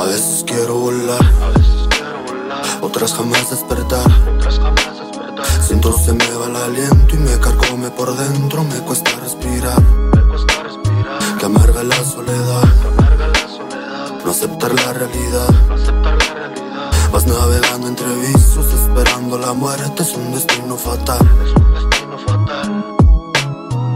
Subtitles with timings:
[0.00, 1.20] A veces quiero volar,
[2.80, 4.10] otras jamás despertar.
[5.60, 9.78] Siento se me va el aliento y me cargome por dentro, me cuesta respirar.
[11.38, 12.62] Que amarga la soledad,
[14.24, 15.50] no aceptar la realidad.
[17.12, 21.18] Vas navegando entre visos, esperando la muerte, es un destino fatal.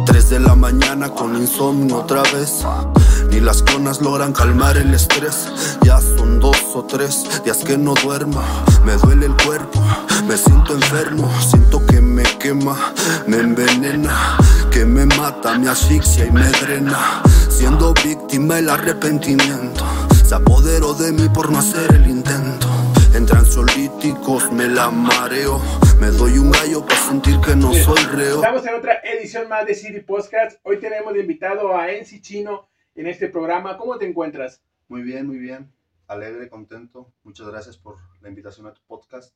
[0.05, 2.63] Tres de la mañana con insomnio otra vez.
[3.35, 5.49] Ni las clonas logran calmar el estrés.
[5.83, 8.41] Ya son dos o tres días que no duermo.
[8.85, 9.83] Me duele el cuerpo,
[10.29, 11.29] me siento enfermo.
[11.41, 12.95] Siento que me quema,
[13.27, 14.39] me envenena.
[14.71, 17.25] Que me mata, me asfixia y me drena.
[17.49, 19.85] Siendo víctima el arrepentimiento.
[20.25, 22.69] Se apoderó de mí por no hacer el intento.
[23.15, 25.61] Entre ansiolíticos me la mareo.
[25.99, 28.37] Me doy un gallo para sentir que no soy reo.
[28.37, 30.61] Estamos en otra edición más de City Podcast.
[30.63, 33.77] Hoy tenemos de invitado a Enzi Chino en este programa.
[33.77, 34.63] ¿Cómo te encuentras?
[34.89, 35.73] Muy bien, muy bien.
[36.07, 37.13] Alegre, contento.
[37.23, 39.35] Muchas gracias por la invitación a tu podcast.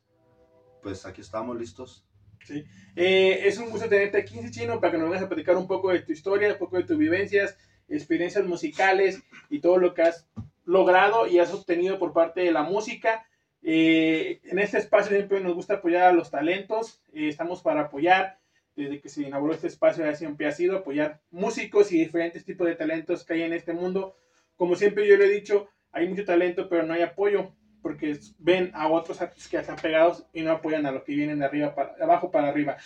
[0.82, 2.06] Pues aquí estamos listos.
[2.44, 2.64] Sí.
[2.94, 5.90] Eh, es un gusto tenerte aquí, Chino, para que nos vengas a platicar un poco
[5.90, 7.56] de tu historia, un poco de tus vivencias,
[7.88, 10.28] experiencias musicales y todo lo que has
[10.64, 13.26] logrado y has obtenido por parte de la música.
[13.62, 18.38] Eh, en este espacio siempre nos gusta apoyar a los talentos, eh, estamos para apoyar,
[18.84, 22.66] desde que se inauguró este espacio ya siempre ha sido apoyar músicos y diferentes tipos
[22.66, 24.16] de talentos que hay en este mundo.
[24.56, 28.70] Como siempre yo lo he dicho, hay mucho talento pero no hay apoyo, porque ven
[28.74, 31.74] a otros artistas que están pegados y no apoyan a los que vienen de arriba
[31.74, 32.76] para, de abajo para arriba.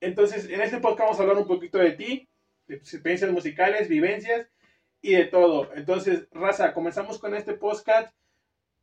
[0.00, 2.28] Entonces, en este podcast vamos a hablar un poquito de ti,
[2.66, 4.48] de tus experiencias musicales, vivencias
[5.00, 5.70] y de todo.
[5.74, 8.12] Entonces, Raza, comenzamos con este podcast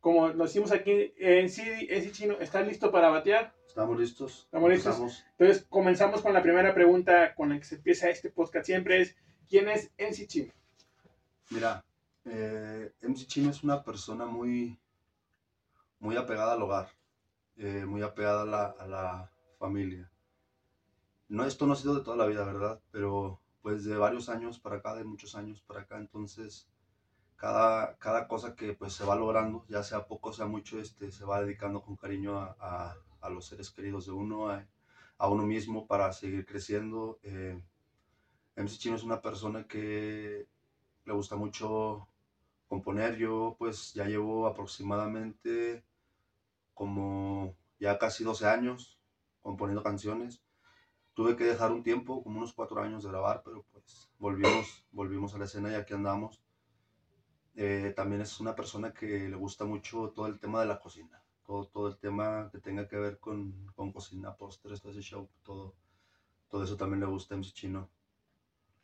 [0.00, 3.52] como lo hicimos aquí en CD, ese chino, ¿estás listo para batear?
[3.70, 4.42] Estamos listos.
[4.46, 4.96] Estamos listos.
[4.96, 5.24] Empezamos.
[5.38, 9.16] Entonces, comenzamos con la primera pregunta con la que se empieza este podcast siempre es,
[9.48, 10.52] ¿quién es NC Chino?
[11.50, 11.84] Mira,
[12.24, 14.76] eh, MC Chino es una persona muy,
[16.00, 16.88] muy apegada al hogar,
[17.58, 20.10] eh, muy apegada a la, a la familia.
[21.28, 22.80] No, esto no ha sido de toda la vida, ¿verdad?
[22.90, 26.68] Pero pues de varios años para acá, de muchos años para acá, entonces
[27.36, 31.24] cada, cada cosa que pues se va logrando, ya sea poco, sea mucho, este, se
[31.24, 35.86] va dedicando con cariño a, a, a los seres queridos de uno, a, uno mismo
[35.86, 37.18] para seguir creciendo.
[37.22, 37.60] Eh,
[38.56, 40.46] MC Chino es una persona que
[41.04, 42.08] le gusta mucho
[42.68, 43.16] componer.
[43.16, 45.84] Yo pues ya llevo aproximadamente
[46.74, 48.98] como ya casi 12 años
[49.42, 50.42] componiendo canciones.
[51.14, 55.34] Tuve que dejar un tiempo, como unos cuatro años de grabar, pero pues volvimos, volvimos
[55.34, 56.42] a la escena y aquí andamos.
[57.56, 61.19] Eh, también es una persona que le gusta mucho todo el tema de la cocina,
[61.50, 65.28] todo, todo el tema que tenga que ver con, con cocina, postres, todo ese show,
[65.42, 65.74] todo,
[66.48, 67.90] todo eso también le gusta a MC Chino.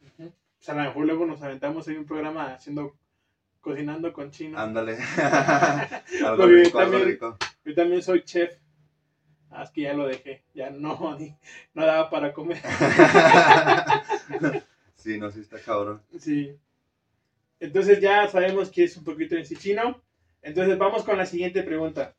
[0.00, 0.32] Uh -huh.
[0.56, 2.96] Pues a lo mejor luego nos aventamos en un programa haciendo,
[3.60, 4.58] cocinando con chino.
[4.58, 4.98] Ándale.
[6.26, 7.38] algo algo rico, yo, algo también, rico.
[7.64, 8.58] yo también soy chef.
[9.50, 11.36] Ah, es que ya lo dejé, ya no, ni,
[11.72, 12.60] no daba para comer.
[14.96, 16.02] sí, no, sí está cabrón.
[16.18, 16.58] Sí.
[17.60, 20.02] Entonces ya sabemos que es un poquito en chino.
[20.42, 22.16] Entonces vamos con la siguiente pregunta.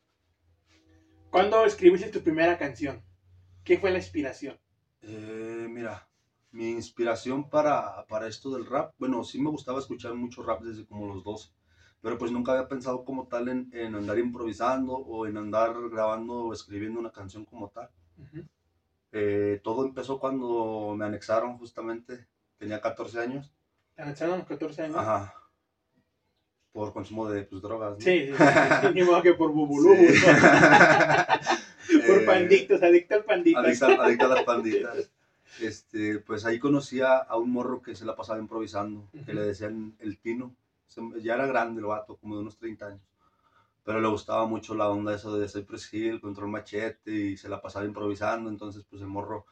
[1.30, 3.02] ¿Cuándo escribiste tu primera canción?
[3.62, 4.58] ¿Qué fue la inspiración?
[5.02, 6.08] Eh, mira,
[6.52, 10.86] mi inspiración para, para esto del rap, bueno, sí me gustaba escuchar mucho rap desde
[10.86, 11.50] como los 12,
[12.00, 16.46] pero pues nunca había pensado como tal en, en andar improvisando o en andar grabando
[16.46, 17.90] o escribiendo una canción como tal.
[18.16, 18.48] Uh -huh.
[19.12, 23.52] eh, todo empezó cuando me anexaron justamente, tenía 14 años.
[23.94, 24.96] ¿Te anexaron a los 14 años?
[24.96, 25.34] Ajá.
[26.78, 27.94] Por consumo de pues, drogas.
[27.94, 28.00] ¿no?
[28.00, 28.88] Sí, sí, sí.
[28.94, 29.96] Ni modo que por bubulú.
[29.96, 30.20] Sí.
[32.06, 33.58] por Eh, panditos, adicto al pandito.
[33.58, 35.10] Adicta, adicta a las panditas.
[35.60, 39.96] Este, pues ahí conocí a, un morro que se la pasaba improvisando, que le decían
[39.98, 40.54] el Tino.
[41.20, 43.00] Ya era grande el vato, como de unos 30 años.
[43.82, 47.60] Pero le gustaba mucho la onda eso de Cypress Hill, control machete y se la
[47.60, 48.50] pasaba improvisando.
[48.50, 49.46] Entonces, pues el morro,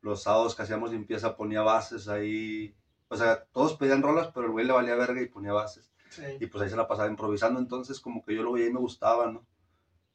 [0.00, 2.74] los sábados que hacíamos limpieza ponía bases ahí.
[3.08, 5.89] O sea, todos pedían rolas, pero el güey le valía verga y ponía bases.
[6.10, 6.22] Sí.
[6.40, 7.58] Y pues ahí se la pasaba improvisando.
[7.60, 9.46] Entonces, como que yo lo veía y me gustaba, ¿no?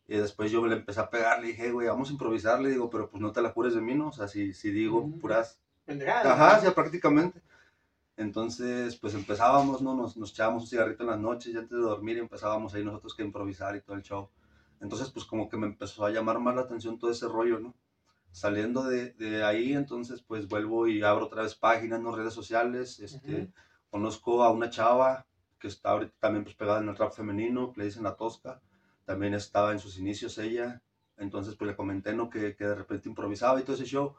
[0.07, 2.89] Y después yo le empecé a pegar, le dije, güey, vamos a improvisar, le digo,
[2.91, 4.09] pero pues no te la jures de mí, ¿no?
[4.09, 5.19] O sea, si, si digo Ujú.
[5.19, 6.33] puras Pendejada.
[6.33, 7.41] Ajá, ya prácticamente.
[8.17, 9.95] Entonces, pues empezábamos, ¿no?
[9.95, 13.15] Nos, nos echábamos un cigarrito en las noches y antes de dormir empezábamos ahí nosotros
[13.15, 14.29] que improvisar y todo el show.
[14.79, 17.75] Entonces, pues como que me empezó a llamar más la atención todo ese rollo, ¿no?
[18.31, 22.15] Saliendo de, de ahí, entonces, pues vuelvo y abro otra vez páginas, ¿no?
[22.15, 23.49] Redes sociales, este,
[23.89, 25.25] conozco a una chava
[25.65, 28.61] que está ahorita también pues pegada en el rap femenino, que le dicen La Tosca,
[29.03, 30.81] también estaba en sus inicios ella,
[31.17, 32.29] entonces pues le comenté, ¿no?
[32.29, 34.13] Que, que de repente improvisaba y todo ese show,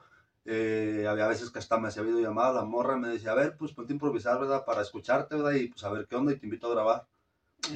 [0.44, 3.72] eh, había veces que hasta me hacía videollamada, la morra me decía, a ver, pues
[3.72, 4.64] ponte a improvisar, ¿verdad?
[4.64, 5.52] Para escucharte, ¿verdad?
[5.52, 7.06] Y pues a ver qué onda y te invito a grabar.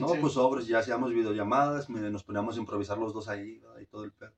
[0.00, 0.18] No, Sí.
[0.20, 3.80] pues sobres, ya hacíamos videollamadas, nos poníamos a improvisar los dos ahí ¿verdad?
[3.80, 4.32] y todo el pedo.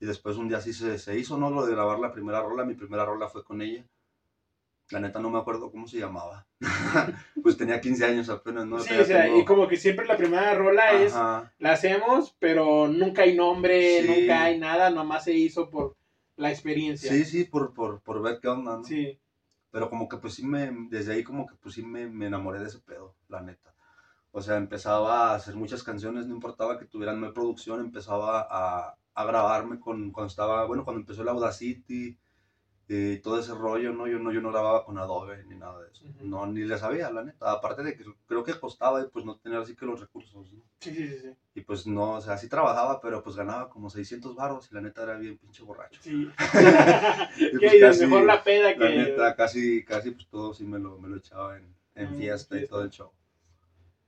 [0.00, 1.50] Y después un día sí se, se hizo, ¿no?
[1.50, 3.86] Lo de grabar la primera rola, mi primera rola fue con ella.
[4.90, 6.46] La neta no me acuerdo cómo se llamaba.
[7.42, 8.78] pues tenía 15 años apenas, ¿no?
[8.80, 11.52] Sí, o sea, tengo- y como que siempre la primera rola es, Ajá.
[11.58, 14.08] la hacemos, pero nunca hay nombre, Sí.
[14.08, 15.96] nunca hay nada, nomás se hizo por
[16.36, 17.10] la experiencia.
[17.10, 18.84] Sí, sí, por, por, por ver qué onda, ¿no?
[18.84, 19.18] Sí.
[19.70, 22.58] Pero como que pues sí me, desde ahí como que pues sí me, me enamoré
[22.60, 23.74] de ese pedo, la neta.
[24.30, 28.96] O sea, empezaba a hacer muchas canciones, no importaba que tuvieran mal producción, empezaba a,
[29.14, 32.18] a grabarme con, cuando estaba, bueno, cuando empezó el Audacity
[32.88, 34.06] y todo ese rollo, ¿no?
[34.06, 36.04] Yo no, yo no grababa con Adobe ni nada de eso.
[36.20, 37.50] No, ni le sabía, la neta.
[37.52, 40.62] Aparte de que creo que costaba pues no tener así que los recursos, ¿no?
[40.80, 41.30] Sí, sí, sí.
[41.54, 44.80] Y pues no, o sea, sí trabajaba, pero pues ganaba como 600 baros y la
[44.82, 46.00] neta era bien pinche borracho.
[46.02, 46.28] Sí.
[47.38, 48.78] Y que pues casi- mejor la peda que.
[48.80, 52.16] La neta, casi, casi pues todo sí me lo, me lo echaba en, en Mm,
[52.18, 53.10] fiesta y todo el show.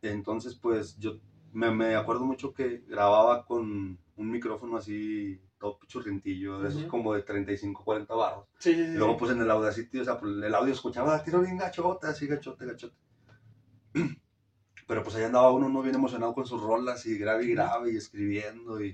[0.02, 1.18] Entonces, pues yo
[1.52, 7.14] me, me acuerdo mucho que grababa con un micrófono así, todo pichurrientillo, de esos como
[7.14, 8.46] de 35, 40 barros.
[8.58, 8.92] Sí, sí, sí.
[8.92, 12.06] Y luego pues en el Audacity, o sea, pues, el audio escuchaba, tiro bien gachote,
[12.06, 12.94] así gachote, gachote.
[14.86, 17.92] Pero pues ahí andaba uno no bien emocionado con sus rolas y grave y grave
[17.92, 18.88] y escribiendo y,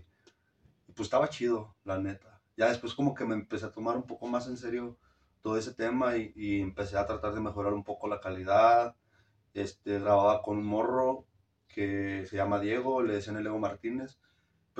[0.86, 2.40] y, pues estaba chido, la neta.
[2.56, 4.96] Ya después como que me empecé a tomar un poco más en serio
[5.42, 8.94] todo ese tema y, y empecé a tratar de mejorar un poco la calidad.
[9.54, 11.26] Este, grababa con un morro
[11.66, 14.20] que se llama Diego, le decían el Ego Martínez.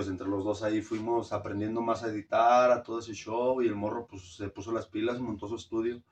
[0.01, 3.67] Pues entre los dos ahí fuimos aprendiendo más a editar, a todo ese show y
[3.67, 6.03] el morro pues se puso las pilas, montó su estudio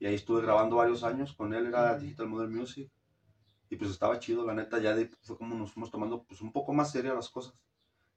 [0.00, 1.96] y ahí estuve grabando varios años con él, era.
[1.96, 2.90] Digital Model Music
[3.70, 6.50] y pues estaba chido, la neta, ya de fue como nos fuimos tomando pues un
[6.50, 7.54] poco más serias las cosas.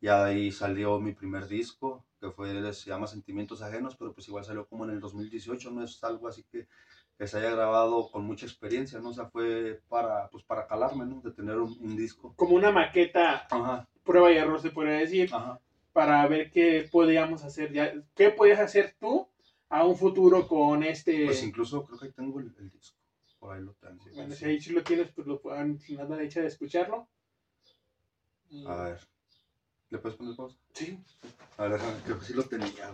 [0.02, 4.46] De ahí salió mi primer disco, que fue, se llama Sentimientos Ajenos, pero pues igual
[4.46, 6.68] salió como en el 2018, no es algo así que,
[7.20, 9.10] que se haya grabado con mucha experiencia, ¿no?
[9.10, 11.22] O sea, fue para, pues para calarme, ¿no?
[11.22, 12.34] De tener un, un disco.
[12.36, 15.60] Como una maqueta, Ajá, prueba y error se podría decir, ajá.
[15.94, 17.94] para ver qué podíamos hacer ya.
[18.16, 19.28] ¿Qué puedes hacer tú
[19.70, 21.26] a un futuro con este?
[21.26, 22.98] Pues incluso creo que tengo el, el disco,
[23.38, 24.04] por ahí lo tengo.
[24.16, 27.08] Bueno, si ahí sí lo tienes, pues lo puedan, sin nada de hecha de escucharlo.
[28.50, 29.00] Y- A ver,
[29.92, 30.58] ¿le puedes poner pausa?
[30.74, 30.98] Sí.
[31.58, 32.92] A ver, creo que sí lo tenía.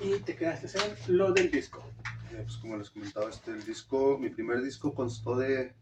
[0.00, 0.66] Y te quedaste
[1.06, 1.82] en lo del disco.
[2.32, 5.72] Eh, pues como les comentaba, este, el disco, mi primer disco constó de,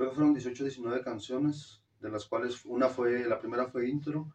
[0.00, 4.32] creo que fueron 18, 19 canciones, de las cuales una fue, la primera fue intro,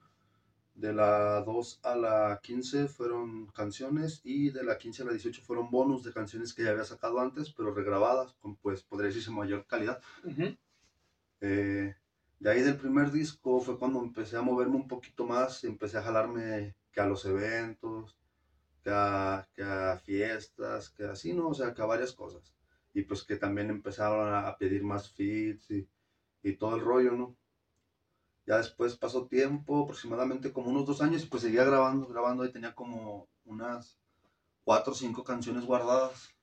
[0.75, 5.41] de la 2 a la 15 fueron canciones y de la 15 a la 18
[5.41, 9.31] fueron bonus de canciones que ya había sacado antes, pero regrabadas, con pues podría decirse
[9.31, 9.99] mayor calidad.
[10.23, 10.55] Ujú.
[11.41, 11.95] Eh,
[12.39, 16.03] de ahí del primer disco fue cuando empecé a moverme un poquito más, empecé a
[16.03, 18.15] jalarme que a los eventos,
[18.83, 21.47] que a, que a fiestas, que así, ¿no?
[21.47, 22.53] O sea, que a varias cosas.
[22.95, 25.87] Y pues que también empezaron a, pedir más feeds y,
[26.57, 27.35] todo el rollo, ¿no?
[28.47, 32.51] Ya después pasó tiempo, aproximadamente como unos dos años, y pues seguía grabando, grabando, y
[32.51, 33.99] tenía como unas
[34.63, 36.35] cuatro o cinco canciones guardadas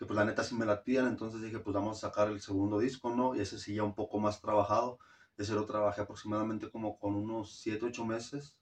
[0.00, 2.78] que pues la neta sí me latían, entonces dije pues vamos a sacar el segundo
[2.78, 3.36] disco, ¿no?
[3.36, 4.98] Y ese sí ya un poco más trabajado,
[5.36, 8.56] ese lo trabajé aproximadamente como con unos 7, 8 meses,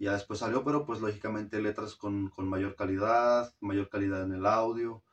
[0.00, 4.32] y ya después salió, pero pues lógicamente letras con, con mayor calidad, mayor calidad en
[4.32, 5.04] el audio,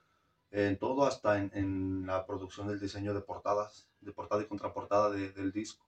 [0.51, 5.09] en todo, hasta en, en la producción del diseño de portadas, de portada y contraportada
[5.09, 5.85] de- del disco.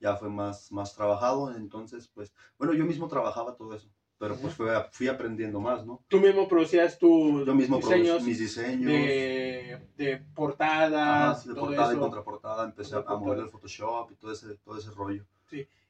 [0.00, 4.54] Ya fue más, más trabajado, entonces pues, bueno, yo mismo trabajaba todo eso, pero pues
[4.54, 6.04] fue, fui aprendiendo más, ¿no?
[6.08, 8.84] Tú mismo producías tus Yo mismo diseños mis diseños.
[8.92, 12.00] de, de Ajá, portadas, sí, de todo portada y eso.
[12.00, 15.24] contraportada, empecé a, a mover el Photoshop y todo ese, todo ese rollo.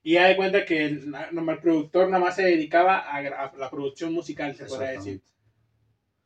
[0.02, 3.70] Y ya de cuenta que el, el productor nada más se dedicaba a, a la
[3.70, 5.20] producción musical, se podría decir.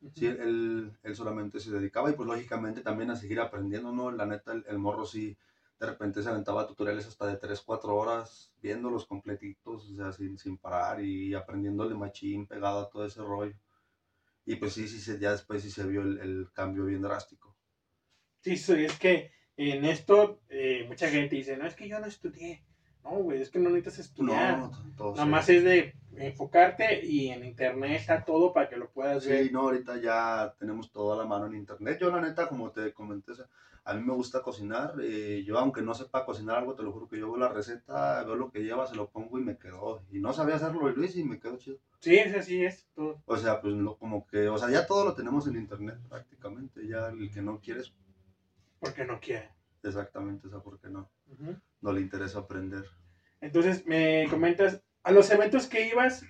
[0.05, 0.21] Exactamente.
[0.21, 4.11] Sí, él, él solamente se dedicaba y pues lógicamente también a seguir aprendiendo, ¿no?
[4.11, 5.37] La neta, el, el morro sí,
[5.79, 10.39] de repente se aventaba tutoriales hasta de 3, 4 horas viéndolos completitos, o sea, sin,
[10.39, 13.55] sin parar y aprendiéndole machín, pegado a todo ese rollo.
[14.45, 17.57] Y pues sí, sí, se- ya después sí se vio el, el cambio bien drástico.
[18.41, 22.07] Sí, sí, es que en esto eh, mucha gente dice, no, es que yo no
[22.07, 22.65] estudié.
[23.05, 24.59] No, güey, es que no necesitas estudiar.
[24.59, 25.95] No, todo Nada se- más es de
[26.27, 29.53] enfocarte y en internet está todo para que lo puedas Sí, ver.
[29.53, 31.99] no, ahorita ya tenemos todo a la mano en internet.
[32.01, 33.33] Yo, la neta, como te comenté,
[33.85, 34.95] a mí me gusta cocinar.
[35.03, 38.23] eh, yo, aunque no sepa cocinar algo, te lo juro que yo veo la receta,
[38.25, 40.03] veo lo que lleva, se lo pongo y me quedó.
[40.13, 41.79] Y no sabía hacerlo y lo hice y me quedó chido.
[41.99, 43.23] Sí, es así, es todo.
[43.27, 46.87] O sea, pues no, como que, o sea, ya todo lo tenemos en internet prácticamente.
[46.87, 47.93] Ya el que no quieres,
[48.81, 49.51] Porque no quiere.
[49.83, 51.11] exactamente, o sea, porque no,
[51.81, 52.85] no le interesa aprender.
[53.41, 56.25] Entonces me comentas, a los eventos que ibas,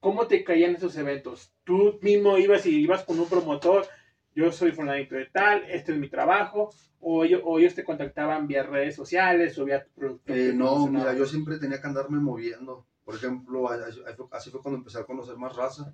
[0.00, 1.52] ¿cómo te caían esos eventos?
[1.64, 3.86] ¿Tú mismo ibas y ibas con un promotor?
[4.38, 8.46] yo soy fulanito de tal, este es mi trabajo, o, ellos, o ellos te contactaban
[8.46, 10.32] vía redes sociales o vía producto.
[10.32, 12.86] Eh, no, mira, yo siempre tenía que andarme moviendo.
[13.04, 13.68] Por ejemplo,
[14.30, 15.92] así fue cuando empecé a conocer más raza.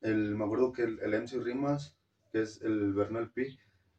[0.00, 1.96] El, me acuerdo que el, el MC Rimas,
[2.32, 3.42] que es el Bernal P,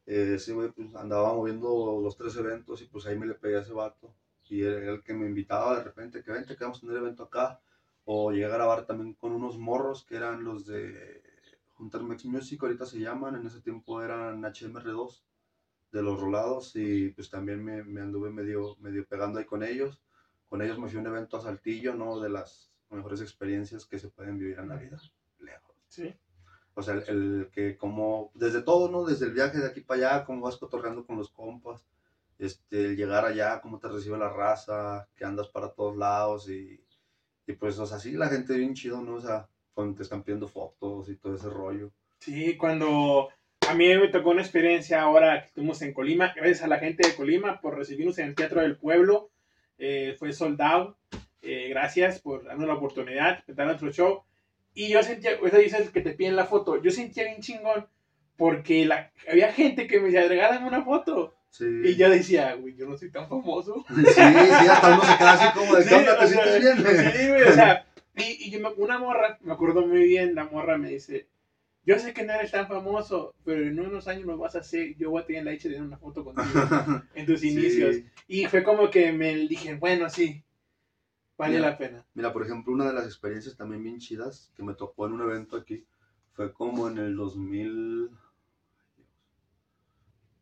[0.07, 3.57] eh, ese güey pues, andaba moviendo los tres eventos y pues ahí me le pegué
[3.57, 4.13] a ese vato.
[4.49, 7.23] Y era el que me invitaba de repente, que vente, que vamos a tener evento
[7.23, 7.59] acá.
[8.05, 11.21] O llegué a grabar también con unos morros que eran los de
[11.73, 15.21] Juntar Mex Music, ahorita se llaman, en ese tiempo eran HMR2
[15.91, 20.01] de los rolados y pues también me, me, anduve medio, medio pegando ahí con ellos.
[20.47, 22.19] Con ellos me fui a un evento a Saltillo, ¿no?
[22.19, 24.99] De las mejores experiencias que se pueden vivir en la vida,
[25.39, 25.75] lejos.
[25.87, 26.13] Sí.
[26.73, 29.05] O sea, el, que como, desde todo, ¿no?
[29.05, 31.85] Desde el viaje de aquí para allá, cómo vas cotorreando con los compas,
[32.39, 36.81] este, el llegar allá, cómo te recibe la raza, que andas para todos lados y,
[37.45, 39.15] y pues, o sea, sí, la gente bien chido, ¿no?
[39.15, 41.91] O sea, cuando te están pidiendo fotos y todo ese rollo.
[42.19, 43.29] Sí, cuando
[43.69, 47.07] a mí me tocó una experiencia ahora que estuvimos en Colima, gracias a la gente
[47.07, 49.29] de Colima por recibirnos en el Teatro del Pueblo,
[49.77, 50.97] eh, fue soldado,
[51.41, 54.23] eh, gracias por darnos la oportunidad de dar nuestro show.
[54.73, 57.87] Y yo sentía, esa dices que te piden la foto, yo sentía bien chingón
[58.37, 61.35] porque la, había gente que me decía, regalan una foto.
[61.49, 61.65] Sí.
[61.83, 63.85] Y yo decía, güey, yo no soy tan famoso.
[63.89, 67.13] Sí, sí, hasta uno se queda así como de, sí, ¿te sientes bien?
[67.13, 70.77] Sí, güey, o sea, y, y yo una morra, me acuerdo muy bien, la morra
[70.77, 71.27] me dice,
[71.83, 74.95] yo sé que no eres tan famoso, pero en unos años lo vas a hacer,
[74.97, 76.45] yo voy a tener la hecha de una foto contigo
[77.15, 77.97] en tus inicios.
[78.27, 80.43] Y fue como que me dije, bueno, sí,
[81.37, 82.05] vale la pena.
[82.13, 85.21] Mira, por ejemplo, una de las experiencias también bien chidas que me tocó en un
[85.21, 85.85] evento aquí,
[86.33, 88.09] fue como en el 2000,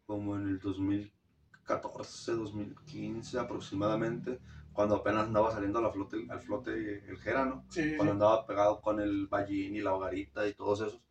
[0.07, 4.39] como en el 2014, 2015 aproximadamente
[4.77, 8.99] cuando apenas andaba saliendo a la flote, al flote el Gerano, cuando andaba pegado con
[8.99, 11.01] el Ballín y la Hogarita y todos esos.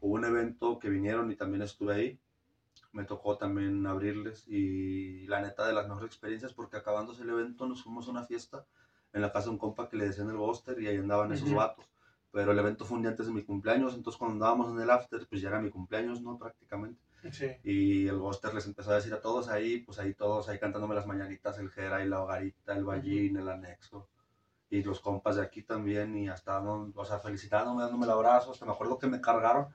[0.00, 2.20] Hubo un evento que vinieron y también estuve ahí.
[2.90, 7.66] Me tocó también abrirles y la neta de las mejores experiencias porque acabándose el evento
[7.66, 8.64] nos fuimos a una fiesta
[9.12, 11.52] en la casa de un compa que le decían el Buster y ahí andaban esos
[11.52, 11.84] vatos.
[12.30, 14.88] Pero el evento fue un día antes de mi cumpleaños, entonces cuando andábamos en el
[14.88, 16.38] after, pues ya era mi cumpleaños, ¿no?
[16.38, 16.98] Prácticamente.
[17.64, 20.94] Y el Buster les empezó a decir a todos ahí, pues ahí todos ahí cantándome
[20.94, 24.08] las mañanitas, el Jera y la hogarita, el Ballín, el anexo.
[24.70, 28.52] Y los compas de aquí también, y hasta, o sea, felicitándome, dándome el abrazo.
[28.52, 29.68] Hasta me acuerdo que me cargaron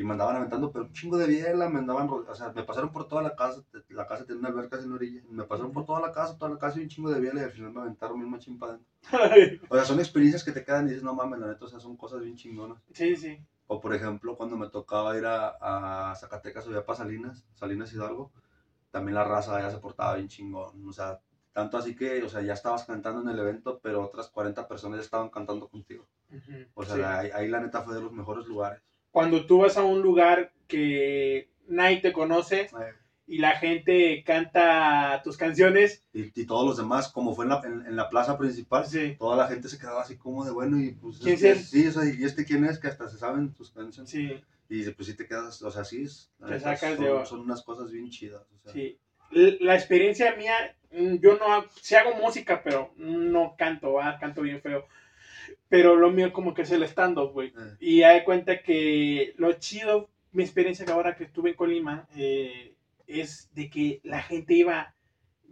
[0.00, 2.90] y me andaban aventando, pero un chingo de biela, me andaban, o sea, me pasaron
[2.90, 5.84] por toda la casa, la casa tiene una alberca en la orilla, me pasaron por
[5.84, 7.80] toda la casa, toda la casa y un chingo de biela y al final me
[7.82, 8.88] aventaron mismo adentro.
[9.68, 11.80] o sea, son experiencias que te quedan y dices, no mames, la neta, o sea,
[11.80, 12.78] son cosas bien chingonas.
[12.94, 13.44] Sí, sí.
[13.72, 17.92] O por ejemplo, cuando me tocaba ir a, a Zacatecas o ya para Salinas, Salinas
[17.92, 18.32] Hidalgo,
[18.90, 20.88] también la raza ya se portaba bien chingón.
[20.88, 21.20] O sea,
[21.52, 24.98] tanto así que, o sea, ya estabas cantando en el evento, pero otras 40 personas
[24.98, 26.08] ya estaban cantando contigo.
[26.74, 28.82] O sea, ahí, la neta fue de los mejores lugares.
[29.12, 32.68] Cuando tú vas a un lugar que nadie te conoce,
[33.30, 36.02] y la gente canta tus canciones.
[36.12, 38.84] Y, todos los demás, como fue en la, en, la plaza principal,
[39.16, 41.18] toda la gente se quedaba así como de bueno y pues...
[41.18, 41.70] ¿Quién es?
[41.70, 44.10] Sí, o sea, y este quién es, que hasta se saben tus canciones.
[44.10, 44.42] Sí.
[44.68, 46.08] Y pues sí te quedas, o sea, sí,
[46.44, 47.26] te sacas son, de...
[47.26, 48.42] son unas cosas bien chidas.
[48.52, 48.72] O sea.
[48.72, 48.98] Sí.
[49.30, 54.60] La experiencia mía, mm, yo no, sí hago música, pero no canto, ah, canto bien
[54.60, 54.86] feo.
[55.68, 57.50] Pero lo mío como que es el stand-up, güey.
[57.50, 57.76] Eh.
[57.78, 62.74] Y hay cuenta que lo chido, mi experiencia que ahora que estuve en Colima, eh,
[63.10, 64.94] es de que la gente iba,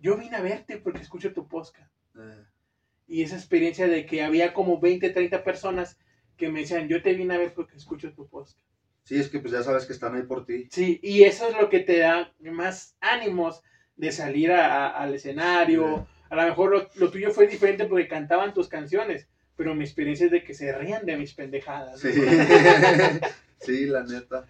[0.01, 1.93] yo vine a verte porque escucho tu podcast.
[2.17, 2.45] Eh.
[3.09, 5.99] Y esa experiencia de que había como 20, 30 personas
[6.37, 8.61] que me decían, yo te vine a ver porque escucho tu podcast.
[9.05, 10.69] Sí, es que pues ya sabes que están ahí por ti.
[10.71, 13.63] Sí, y eso es lo que te da más ánimos
[13.97, 16.07] de salir al escenario.
[16.29, 20.33] A lo mejor lo, tuyo fue diferente porque cantaban tus canciones, pero mi experiencia es
[20.33, 22.01] de que se rían de mis pendejadas.
[22.01, 22.11] Sí,
[23.61, 24.47] sí la neta.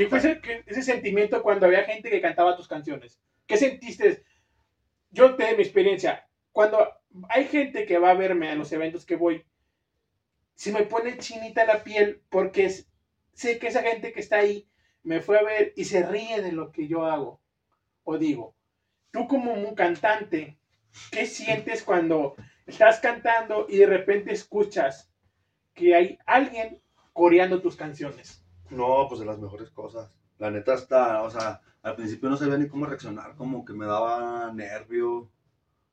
[0.00, 0.18] ¿Qué fue
[0.66, 3.20] ese, sentimiento cuando había gente que cantaba tus canciones?
[3.46, 4.24] ¿Qué sentiste?
[5.10, 6.26] Yo te mi experiencia.
[6.52, 6.88] Cuando
[7.28, 9.44] hay gente que va a verme a los eventos que voy,
[10.54, 12.72] se me pone chinita la piel porque
[13.34, 14.70] sé que esa gente que está ahí
[15.02, 17.42] me fue a ver y se ríe de lo que yo hago
[18.02, 18.56] o digo.
[19.10, 20.56] Tú como un cantante,
[21.10, 25.12] ¿qué sientes cuando estás cantando y de repente escuchas
[25.74, 26.80] que hay alguien
[27.12, 28.39] coreando tus canciones?
[28.70, 30.16] No, pues de las mejores cosas.
[30.38, 33.86] La neta está, o sea, al principio no sabía ni cómo reaccionar, como que me
[33.86, 35.30] daba nervio,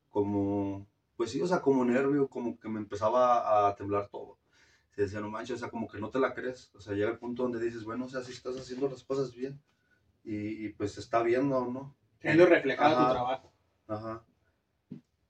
[0.10, 4.38] como, pues sí, o sea, como nervio, como que me empezaba a temblar todo.
[4.96, 6.72] Se decía, no manches, o sea, como que no te la crees.
[6.74, 9.34] O sea, llega el punto donde dices, bueno, o sea, si estás haciendo las cosas
[9.36, 9.62] bien.
[10.24, 11.96] Y, pues se está viendo, ¿no?
[12.22, 13.53] Viendo reflejado tu trabajo.
[13.88, 14.24] Ajá.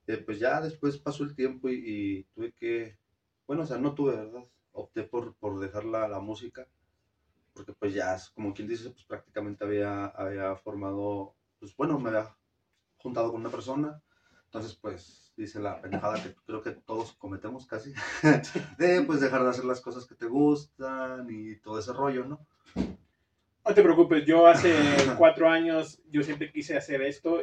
[0.06, 2.98] Eh, pues ya después pasó el tiempo y, tuve que,
[3.46, 4.44] bueno, o sea, no tuve, ¿verdad?
[4.72, 6.66] Opté por, por dejar la, la música
[7.58, 12.32] porque pues ya, como quien dice, pues prácticamente había, había formado, pues bueno, me había
[12.98, 14.00] juntado con una persona,
[14.44, 17.92] entonces pues dice la pendejada que creo que todos cometemos casi,
[18.78, 22.46] de pues dejar de hacer las cosas que te gustan y todo ese rollo, ¿no?
[23.66, 24.72] No te preocupes, yo hace
[25.18, 27.40] cuatro años, yo siempre quise hacer esto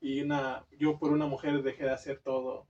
[0.00, 2.66] y una, yo por una mujer dejé de hacer todo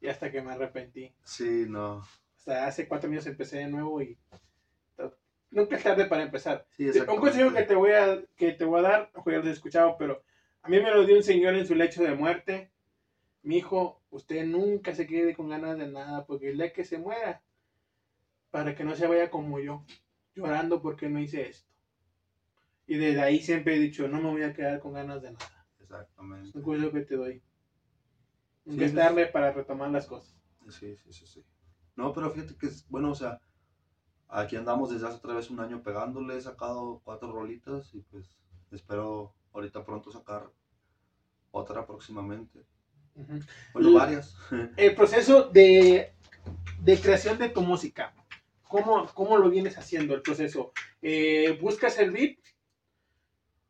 [0.00, 1.12] y hasta que me arrepentí.
[1.24, 2.04] Sí, no.
[2.36, 4.16] Hasta hace cuatro años empecé de nuevo y
[5.52, 6.66] nunca es tarde para empezar.
[6.70, 9.46] Sí, Un consejo que te voy a, que te voy a dar, ojo, ya lo
[9.46, 10.22] he escuchado, pero
[10.62, 12.70] a mí me lo dio un señor en su lecho de muerte.
[13.42, 16.98] Mi hijo, usted nunca se quede con ganas de nada, porque el día que se
[16.98, 17.42] muera,
[18.50, 19.84] para que no se vaya como yo,
[20.34, 21.70] llorando porque no hice esto.
[22.86, 25.66] Y desde ahí siempre he dicho, no me voy a quedar con ganas de nada.
[25.76, 26.56] Es Exactamente.
[26.58, 27.42] un consejo que te doy.
[28.64, 30.36] Nunca Sí, es tarde para retomar las cosas.
[30.68, 31.44] Sí, sí, sí, sí.
[31.96, 33.40] No, pero fíjate que es, bueno, o sea,
[34.32, 38.26] aquí andamos desde hace otra vez un año pegándole, he sacado cuatro rolitas y pues
[38.70, 40.50] espero ahorita pronto sacar
[41.50, 42.64] otra próximamente.
[43.14, 43.40] Ujú.
[43.74, 44.36] Bueno, Y- varias.
[44.76, 46.12] el proceso de,
[46.80, 48.14] de creación de tu música,
[48.68, 50.72] ¿cómo, cómo lo vienes haciendo el proceso?
[51.02, 52.38] Eh, ¿Buscas el beat?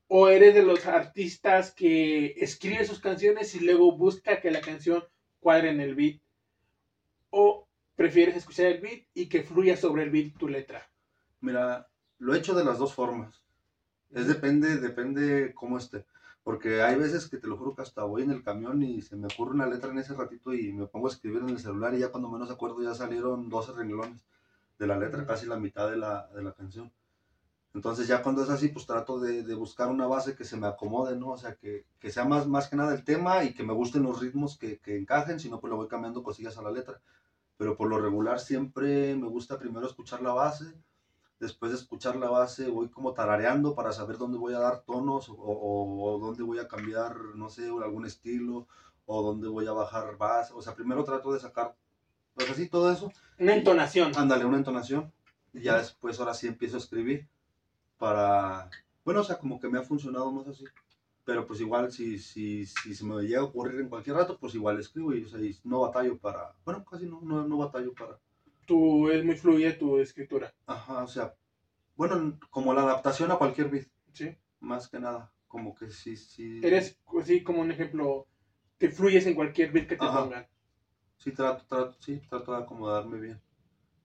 [0.06, 5.02] ¿O eres de los artistas que escribe sus canciones y luego busca que la canción
[5.40, 6.20] cuadre en el beat?
[7.30, 10.90] ¿O prefieres escuchar el beat y que fluya sobre el beat tu letra?
[11.40, 13.42] Mira, lo he hecho de las dos formas.
[14.10, 16.06] Es depende, depende cómo esté.
[16.44, 19.16] Porque hay veces que te lo juro que hasta voy en el camión y se
[19.16, 21.94] me ocurre una letra en ese ratito y me pongo a escribir en el celular
[21.94, 24.24] y ya cuando menos acuerdo ya salieron 12 renglones
[24.78, 26.92] de la letra, casi la mitad de la, de la canción.
[27.74, 30.66] Entonces ya cuando es así, pues trato de, de buscar una base que se me
[30.66, 31.30] acomode, ¿no?
[31.30, 34.02] O sea, que, que sea más, más que nada el tema y que me gusten
[34.02, 37.00] los ritmos que, que encajen, si no, pues le voy cambiando cosillas a la letra.
[37.62, 40.74] Pero por lo regular siempre me gusta primero escuchar la base,
[41.38, 45.28] después de escuchar la base voy como tarareando para saber dónde voy a dar tonos
[45.28, 48.66] o, o- o dónde voy a cambiar, no sé, algún estilo
[49.06, 50.52] o dónde voy a bajar base.
[50.56, 51.76] O sea, primero trato de sacar,
[52.34, 54.10] pues así todo eso, Una entonación.
[54.16, 55.12] ándale, una entonación.
[55.52, 57.28] Y ya después ahora sí empiezo a escribir
[57.96, 58.70] para,
[59.04, 60.64] bueno, o sea, como que me ha funcionado más así.
[61.24, 64.54] Pero pues igual si, si, si se me llega a ocurrir en cualquier rato, pues
[64.54, 67.94] igual escribo y, o sea, y no batallo para, bueno, casi no, no, no batallo
[67.94, 68.18] para,
[68.66, 70.52] Tu, es muy fluida tu escritura.
[70.66, 71.34] ajá, o sea,
[71.96, 74.36] bueno, como la adaptación a cualquier beat, ¿sí?
[74.60, 76.60] más que nada, como que sí, sí.
[76.64, 78.26] Eres así como un ejemplo,
[78.78, 80.24] te fluyes en cualquier beat que te Ajá.
[80.24, 80.46] pongan.
[81.18, 83.40] Sí, trato, trato, sí, trato de acomodarme bien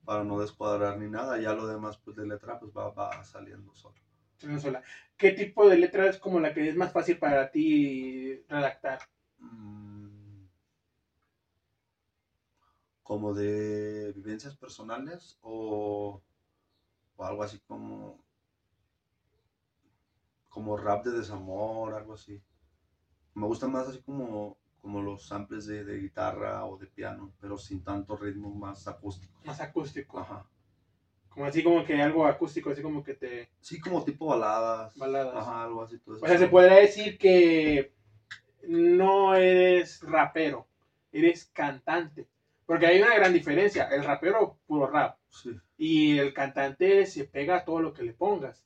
[0.06, 3.74] para no descuadrar ni nada, ya lo demás pues de letra pues va, va saliendo
[3.76, 3.96] solo.
[4.44, 4.84] Una sola.
[5.18, 9.00] ¿Qué tipo de letra es como la que es más fácil para ti redactar?
[9.40, 10.46] Mm,
[13.04, 16.22] como de vivencias personales o,
[17.18, 18.20] o algo así como
[20.50, 22.42] como rap de desamor, algo así.
[23.36, 27.58] Me gusta más así como, como los samples de, de guitarra o de piano, pero
[27.58, 29.40] sin tanto ritmo más acústico.
[29.46, 30.20] Más acústico.
[30.20, 30.46] Ajá.
[31.38, 33.50] Como así como que algo acústico, así como que te...
[33.62, 34.98] Sí, como tipo baladas.
[34.98, 35.36] Baladas.
[35.36, 36.00] Ajá, algo así.
[36.00, 36.26] Todo eso.
[36.26, 37.94] O sea, se podría decir que
[38.64, 40.68] no eres rapero,
[41.12, 42.28] eres cantante.
[42.66, 43.88] Porque hay una gran diferencia.
[43.90, 45.20] El rapero, puro rap.
[45.30, 48.66] Sí, Y el cantante se pega a todo lo que le pongas.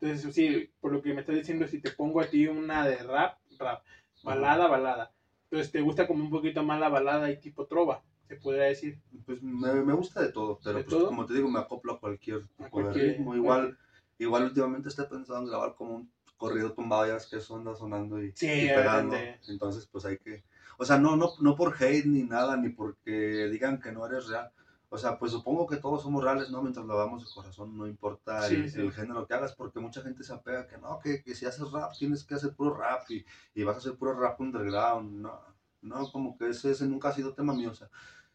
[0.00, 2.98] Entonces, sí, por lo que me estás diciendo, si te pongo a ti una de
[2.98, 3.82] rap, rap,
[4.22, 5.12] balada, balada.
[5.50, 8.04] Entonces, ¿te gusta como un poquito más la balada y tipo trova?
[8.36, 9.00] Se podría decir.
[9.26, 11.08] Pues me, me gusta de todo, pero ¿De pues todo?
[11.08, 13.34] como te digo, me acoplo a cualquier tipo cualquier- de ritmo.
[13.34, 13.78] Igual,
[14.18, 18.22] igual últimamente estoy pensando en grabar como un corrido tumbado, ya que eso anda sonando
[18.22, 19.16] y, Sí, y pegando.
[19.48, 20.44] Entonces, pues hay que.
[20.78, 24.26] O sea, no, no, no por hate ni nada, ni porque digan que no eres
[24.28, 24.50] real.
[24.88, 26.60] O sea, pues supongo que todos somos reales, ¿no?
[26.60, 28.80] Mientras lo hagamos de corazón, no importa el, Sí, sí.
[28.80, 31.70] el género que hagas, porque mucha gente se apega que no, que, que si haces
[31.70, 35.20] rap tienes que hacer puro rap y, y vas a hacer puro rap underground.
[35.22, 35.40] No,
[35.80, 37.70] no, como que ese, ese nunca ha sido tema mío.
[37.70, 37.88] O sea,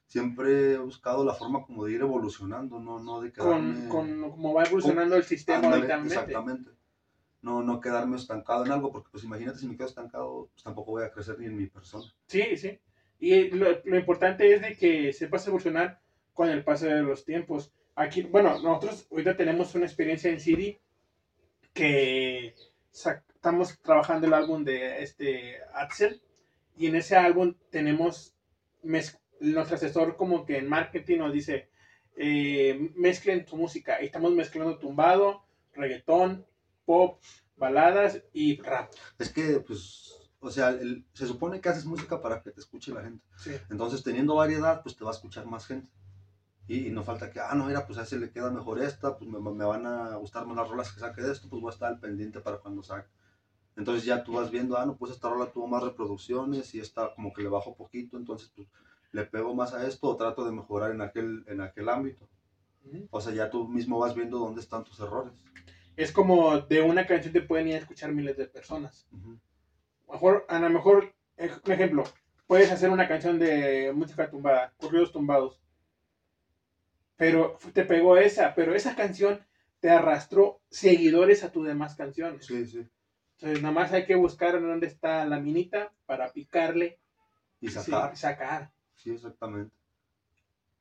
[0.07, 3.87] siempre he buscado la forma como de ir evolucionando, no, no de quedarme...
[3.89, 6.01] Con, con como va evolucionando el sistema Ándale, ahorita.
[6.07, 6.71] exactamente.
[7.41, 10.91] No, no quedarme estancado en algo, porque pues imagínate si me quedo estancado, pues tampoco
[10.91, 12.05] voy a crecer ni en mi persona.
[12.25, 12.79] Sí, sí.
[13.19, 15.99] Y lo, lo importante es de que sepas evolucionar
[16.33, 17.71] con el paso de los tiempos.
[17.95, 20.79] Aquí, bueno, nosotros ahorita tenemos una experiencia en CD
[21.73, 22.53] que
[22.91, 26.21] estamos trabajando el álbum de este Axel
[26.75, 28.35] y en ese álbum tenemos
[28.83, 31.69] mez- nuestro asesor como que en marketing nos dice
[32.15, 36.45] eh, mezclen tu música y estamos mezclando tumbado, reggaetón,
[36.85, 37.21] pop,
[37.55, 38.91] baladas y rap.
[39.19, 42.91] Es que, pues, o sea, el- se supone que haces música para que te escuche
[42.93, 43.23] la gente.
[43.37, 43.51] Sí.
[43.69, 45.91] Entonces, teniendo variedad, pues te va a escuchar más gente.
[46.67, 49.29] Y, no falta que, ah, no, mira, pues a ese le queda mejor esta, pues
[49.29, 51.73] me, me van a gustar más las rolas que saque de esto, pues voy a
[51.73, 53.09] estar al pendiente para cuando saque.
[53.77, 57.13] Entonces ya tú vas viendo, ah, no, pues esta rola tuvo más reproducciones y esta
[57.15, 58.67] como que le bajo poquito, entonces pues
[59.17, 62.29] le pego más a esto o trato de mejorar en aquel, en aquel ámbito.
[63.09, 65.33] O sea, ya tú mismo vas viendo dónde están tus errores.
[65.95, 69.09] Es como de una canción te pueden ir a escuchar miles de personas.
[70.07, 71.15] mejor, a lo mejor,
[71.65, 72.03] un ejemplo,
[72.45, 75.59] puedes hacer una canción de música tumbada, corridos tumbados.
[77.15, 79.43] Pero te pegó esa, pero esa canción
[79.79, 82.45] te arrastró seguidores a tus demás canciones.
[82.45, 82.87] Sí, sí.
[83.39, 86.99] Entonces, nada más hay que buscar dónde está la minita para picarle
[87.59, 88.11] y sacar.
[88.15, 88.76] Sí, sacar.
[88.97, 89.75] Sí, exactamente.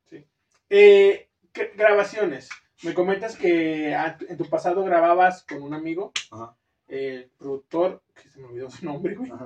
[0.07, 0.27] Sí.
[0.69, 1.29] Eh,
[1.77, 2.49] grabaciones.
[2.83, 6.13] Me comentas que en tu pasado grababas con un amigo,
[6.89, 9.31] el productor, que se me olvidó su nombre, güey.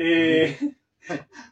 [0.00, 0.56] Eh,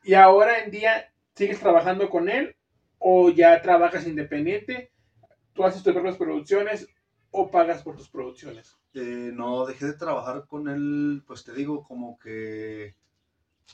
[0.05, 2.55] y ahora en día, ¿sigues trabajando con él
[2.98, 4.92] o ya trabajas independiente?
[5.52, 6.88] ¿Tú haces tus propias producciones
[7.33, 8.76] o pagas por tus producciones?
[8.94, 12.94] Eh, no, dejé de trabajar con él, pues te digo, como que,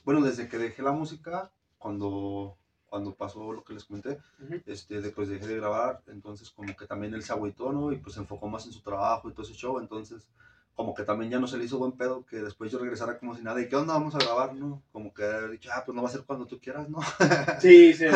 [0.04, 1.52] bueno, desde que dejé la música,
[1.82, 4.18] cuando, cuando pasó lo que les comenté,
[4.66, 7.92] este, después dejé de grabar, entonces como que también él se agüitó, ¿no?
[7.92, 10.28] Y pues se enfocó más en su trabajo y todo ese show, entonces
[10.74, 13.36] como que también ya no se le hizo buen pedo que después yo regresara como
[13.36, 14.82] si nada, ¿y qué onda vamos a grabar, no?
[14.90, 17.00] Como que he dicho, ah, pues no va a ser cuando tú quieras, ¿no?
[17.60, 18.06] sí, sí.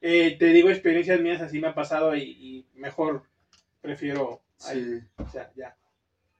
[0.00, 3.24] Eh, te digo, experiencias mías así me ha pasado y, mejor
[3.80, 4.42] prefiero...
[4.58, 5.02] Sí.
[5.16, 5.76] O sea, ya.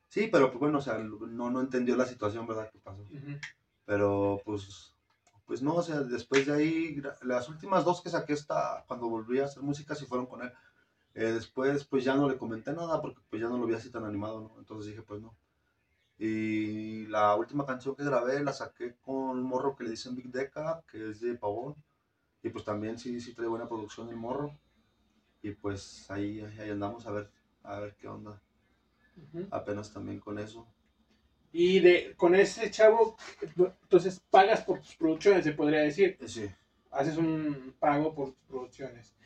[0.09, 2.71] Sí, pero pues bueno, o sea, no, no entendió la situación, ¿verdad?
[2.73, 3.05] ¿Qué pasó?
[3.85, 4.96] Pero pues,
[5.47, 9.41] pues no, o sea, después de ahí, las últimas dos que saqué esta, cuando volví
[9.41, 10.53] a hacer música, sí fueron con él.
[11.15, 13.91] Eh, después, pues ya no le comenté nada porque pues ya no lo vi así
[13.91, 14.59] tan animado, ¿no?
[14.59, 15.37] Entonces dije, pues no.
[16.19, 20.31] Y la última canción que grabé la saqué con un morro que le dicen Big
[20.31, 21.77] Deca, que es de Pavón.
[22.43, 24.59] Y pues también sí, sí trae buena producción el morro.
[25.43, 27.31] Y pues ahí, ahí andamos a ver,
[27.63, 28.41] a ver qué onda
[29.51, 30.67] apenas también con eso.
[31.59, 33.17] Y de, con ese chavo,
[33.83, 36.19] entonces pagas por tus producciones, se podría decir.
[36.27, 36.51] Sí.
[36.91, 39.17] Haces un pago por tus producciones.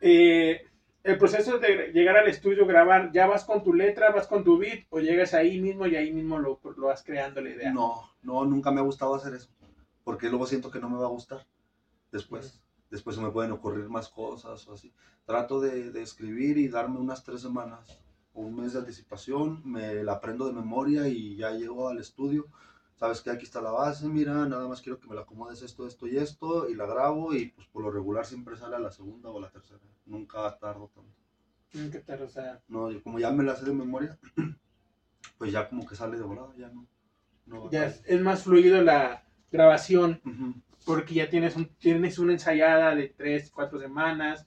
[0.00, 0.62] Eh,
[1.02, 4.56] el proceso de llegar al estudio, grabar, ¿ya vas con tu letra, vas con tu
[4.56, 7.70] beat o llegas ahí mismo y ahí mismo lo, lo vas creando la idea?
[7.70, 9.50] No, no, nunca me ha gustado hacer eso,
[10.04, 11.46] porque luego siento que no me va a gustar
[12.10, 12.62] después.
[12.88, 14.90] Después se me pueden ocurrir más cosas o así.
[15.26, 18.00] Trato de, de escribir y darme unas tres semanas
[18.34, 22.46] un mes de anticipación, me la aprendo de memoria y ya llego al estudio.
[22.94, 25.86] Sabes que aquí está la base, mira, nada más quiero que me la acomodes esto,
[25.86, 28.92] esto y esto, y la grabo y pues por lo regular siempre sale a la
[28.92, 29.80] segunda o a la tercera.
[30.06, 31.22] Nunca tardo tanto.
[31.74, 32.60] Nunca tardo, o sea.
[32.68, 34.18] No, como ya me la sé de memoria,
[35.38, 37.70] pues ya como que sale de volada, ya no.
[37.70, 40.20] ya es, más fluido la grabación,
[40.84, 44.46] porque ya tienes, un, tienes una ensayada de tres, cuatro semanas,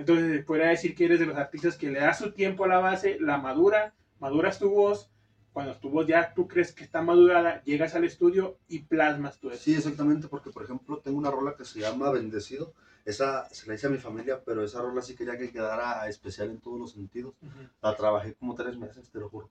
[0.00, 2.78] entonces, podría decir que eres de los artistas que le das su tiempo a la
[2.78, 5.10] base, la madura, maduras tu voz.
[5.52, 9.50] Cuando tu voz ya tú crees que está madurada, llegas al estudio y plasmas tu
[9.50, 12.72] Sí, exactamente, porque por ejemplo tengo una rola que se llama Bendecido.
[13.04, 16.48] Esa se la hice a mi familia, pero esa rola sí quería que quedara especial
[16.48, 17.34] en todos los sentidos.
[17.82, 19.50] La trabajé como tres meses, te lo juro.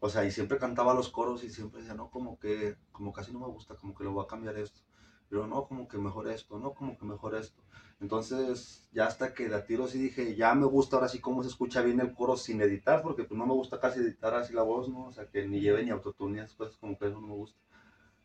[0.00, 3.32] O sea, y siempre cantaba los coros y siempre decía, no, como que, como casi
[3.32, 4.82] no me gusta, como que lo voy a cambiar esto.
[5.28, 7.60] Pero no, como que mejor esto, no, como que mejor esto.
[8.00, 11.42] Entonces, ya hasta que de a tiro sí dije, ya me gusta ahora sí cómo
[11.42, 14.52] se escucha bien el coro sin editar, porque pues no me gusta casi editar así
[14.52, 15.06] la voz, ¿no?
[15.06, 17.58] O sea, que ni lleve ni autotune, cosas como que eso no me gusta.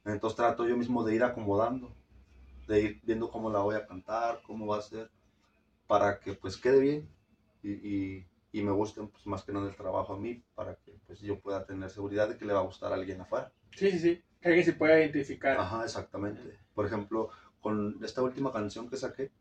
[0.06, 1.94] Entonces trato yo mismo de ir acomodando,
[2.68, 5.10] de ir viendo cómo la voy a cantar, cómo va a ser,
[5.88, 7.10] para que pues quede bien
[7.64, 11.20] y, y me guste pues, más que nada el trabajo a mí, para que pues
[11.22, 13.52] yo pueda tener seguridad de que le va a gustar a alguien afuera.
[13.76, 15.58] Sí, sí, sí, que alguien se pueda identificar.
[15.58, 16.60] Ajá, exactamente.
[16.74, 17.30] Por ejemplo,
[17.62, 19.32] con esta última canción que saqué,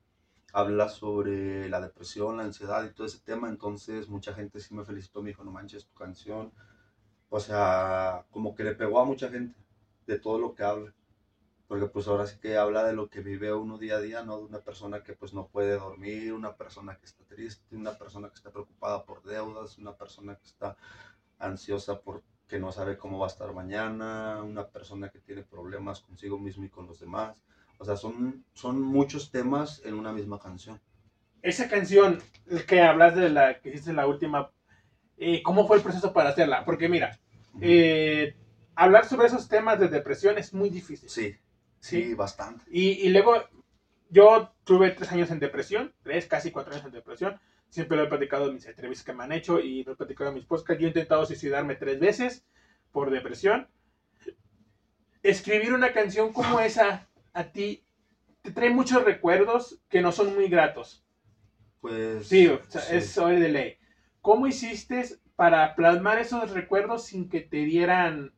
[0.52, 4.84] habla sobre la depresión, la ansiedad y todo ese tema, entonces mucha gente sí me
[4.84, 6.52] felicitó, me dijo, no manches tu canción,
[7.28, 9.56] o sea, como que le pegó a mucha gente
[10.06, 10.92] de todo lo que habla,
[11.70, 14.38] porque pues ahora sí que habla de lo que vive uno día a día, ¿no?
[14.38, 18.28] De una persona que pues no puede dormir, una persona que está triste, una persona
[18.28, 20.76] que está preocupada por deudas, una persona que está
[21.38, 26.40] ansiosa porque no sabe cómo va a estar mañana, una persona que tiene problemas consigo
[26.40, 27.40] mismo y con los demás.
[27.78, 30.80] O sea, son, son muchos temas en una misma canción.
[31.40, 32.20] Esa canción
[32.66, 34.50] que hablas de la que hiciste la última,
[35.18, 36.64] eh, ¿cómo fue el proceso para hacerla?
[36.64, 37.20] Porque mira,
[37.60, 38.34] eh,
[38.74, 41.08] hablar sobre esos temas de depresión es muy difícil.
[41.08, 41.36] Sí,
[41.80, 42.64] sí, bastante.
[42.70, 43.34] Y, y, luego,
[44.08, 47.40] yo tuve tres años en depresión, tres, casi cuatro años en depresión.
[47.68, 50.30] Siempre lo he platicado en mis entrevistas que me han hecho y lo he platicado
[50.30, 50.80] en mis podcasts.
[50.80, 52.44] Yo he intentado suicidarme tres veces
[52.92, 53.68] por depresión.
[55.22, 57.84] Escribir una canción como esa a ti
[58.42, 61.04] te trae muchos recuerdos que no son muy gratos.
[61.80, 62.26] Pues.
[62.26, 62.96] Sí, o sea, sí.
[62.96, 63.78] es sobre de ley.
[64.20, 65.04] ¿Cómo hiciste
[65.36, 68.34] para plasmar esos recuerdos sin que te dieran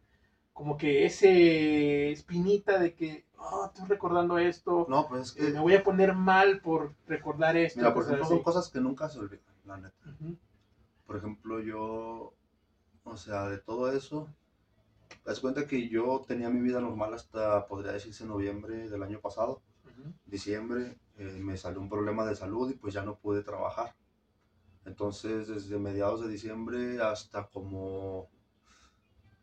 [0.52, 5.52] como que ese espinita de que, oh, estoy recordando esto, No, pues es eh, que.
[5.52, 7.80] me voy a poner mal por recordar esto?
[7.80, 10.16] Mira, por ejemplo, son cosas que nunca se olvidan, la neta.
[11.06, 12.34] Por ejemplo, yo.
[13.04, 14.28] O sea, de todo eso.
[15.08, 19.20] Te das cuenta que yo tenía mi vida normal hasta, podría decirse, noviembre del año
[19.20, 19.60] pasado.
[20.26, 23.94] diciembre eh, me salió un problema de salud y pues ya no pude trabajar.
[24.84, 28.28] Entonces, desde mediados de diciembre hasta como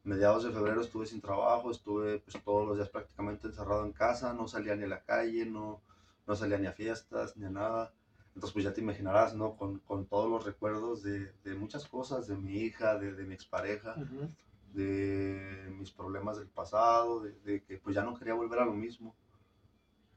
[0.04, 4.34] mediados de febrero estuve sin trabajo, estuve pues todos los días prácticamente encerrado en casa,
[4.34, 5.82] no salía ni a la calle, no,
[6.28, 7.94] no salía ni a fiestas, ni a nada.
[8.28, 9.58] Entonces, pues ya te imaginarás, ¿no?
[9.58, 13.34] Con, con todos los recuerdos de, de muchas cosas, de mi hija, de, de mi
[13.34, 14.30] expareja, Ujú.
[14.74, 18.74] de mis problemas del pasado, de, de que pues ya no quería volver a lo
[18.74, 19.16] mismo.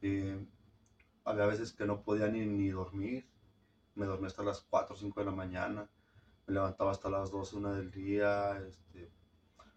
[0.03, 0.45] Eh,
[1.25, 3.27] había veces que no podía ni, ni dormir,
[3.95, 5.88] me dormía hasta las 4 o 5 de la mañana,
[6.47, 9.11] me levantaba hasta las 12, 1 del día, este,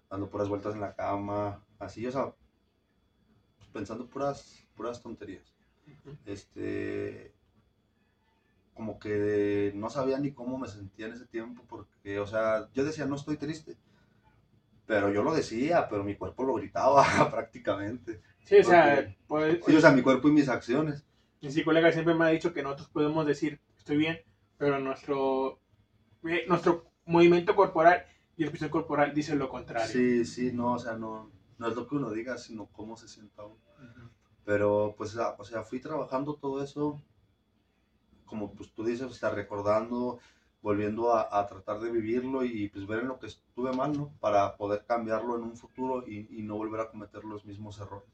[0.10, 2.34] dando puras vueltas en la cama, así, o sea,
[3.74, 5.54] pensando puras, puras tonterías.
[5.88, 6.18] Ujú.
[6.26, 7.34] Este,
[8.74, 12.84] como que no sabía ni cómo me sentía en ese tiempo, porque, o sea, yo
[12.84, 13.78] decía, no estoy triste,
[14.86, 18.22] pero yo lo decía, pero mi cuerpo lo gritaba prácticamente.
[18.44, 21.06] Sí, o sea, pues, Sí, o sea, mi cuerpo y mis acciones.
[21.42, 24.20] mi psicóloga siempre me ha dicho que nosotros podemos decir estoy bien,
[24.58, 25.60] pero nuestro,
[26.28, 28.06] eh, nuestro movimiento corporal
[28.38, 29.88] y expresión corporal dice lo contrario.
[29.88, 33.08] Sí, sí, no, o sea, no, no es lo que uno diga, sino cómo se
[33.08, 33.60] sienta uno.
[33.78, 34.10] Ujú.
[34.44, 37.02] Pero, pues, ah, o sea, fui trabajando todo eso,
[38.26, 40.20] como pues tú dices, o sea, recordando,
[40.62, 44.14] volviendo a, a tratar de vivirlo y pues ver en lo que estuve mal, ¿no?
[44.20, 48.10] Para poder cambiarlo en un futuro y, y no volver a cometer los mismos errores.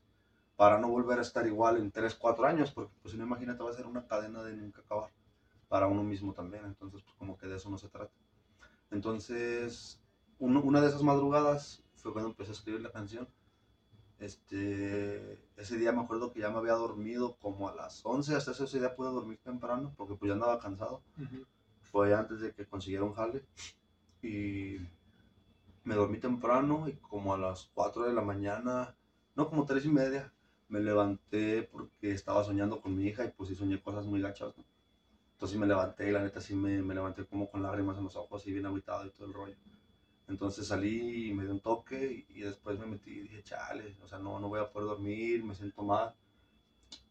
[0.57, 3.71] Para no volver a estar igual en 3, 4 años, porque pues no imagínate va
[3.71, 5.11] a ser una cadena de nunca acabar.
[5.69, 8.13] Para uno mismo también, entonces pues como que de eso no se trata.
[8.91, 10.00] Entonces,
[10.41, 13.27] uno- una de esas madrugadas fue cuando empecé a escribir la canción.
[14.19, 18.51] Este, ese día me acuerdo que ya me había dormido como a las 11, hasta
[18.51, 21.03] ese día pude dormir temprano porque pues ya andaba cansado.
[21.91, 23.45] Fue antes de que consiguiera un jale
[24.23, 24.77] y
[25.83, 28.95] me dormí temprano y como a las 4 de la mañana,
[29.35, 30.33] no, como 3 y media,
[30.69, 34.55] me levanté porque estaba soñando con mi hija y pues sí soñé cosas muy gachas,
[34.57, 34.63] ¿no?
[35.33, 38.15] Entonces me levanté y la neta sí me, me levanté como con lágrimas en los
[38.15, 39.55] ojos y bien agüitado y todo el rollo.
[40.31, 44.07] Entonces salí y me dio un toque y, después me metí y dije, chale, o
[44.07, 46.13] sea, no, no voy a poder dormir, me siento mal.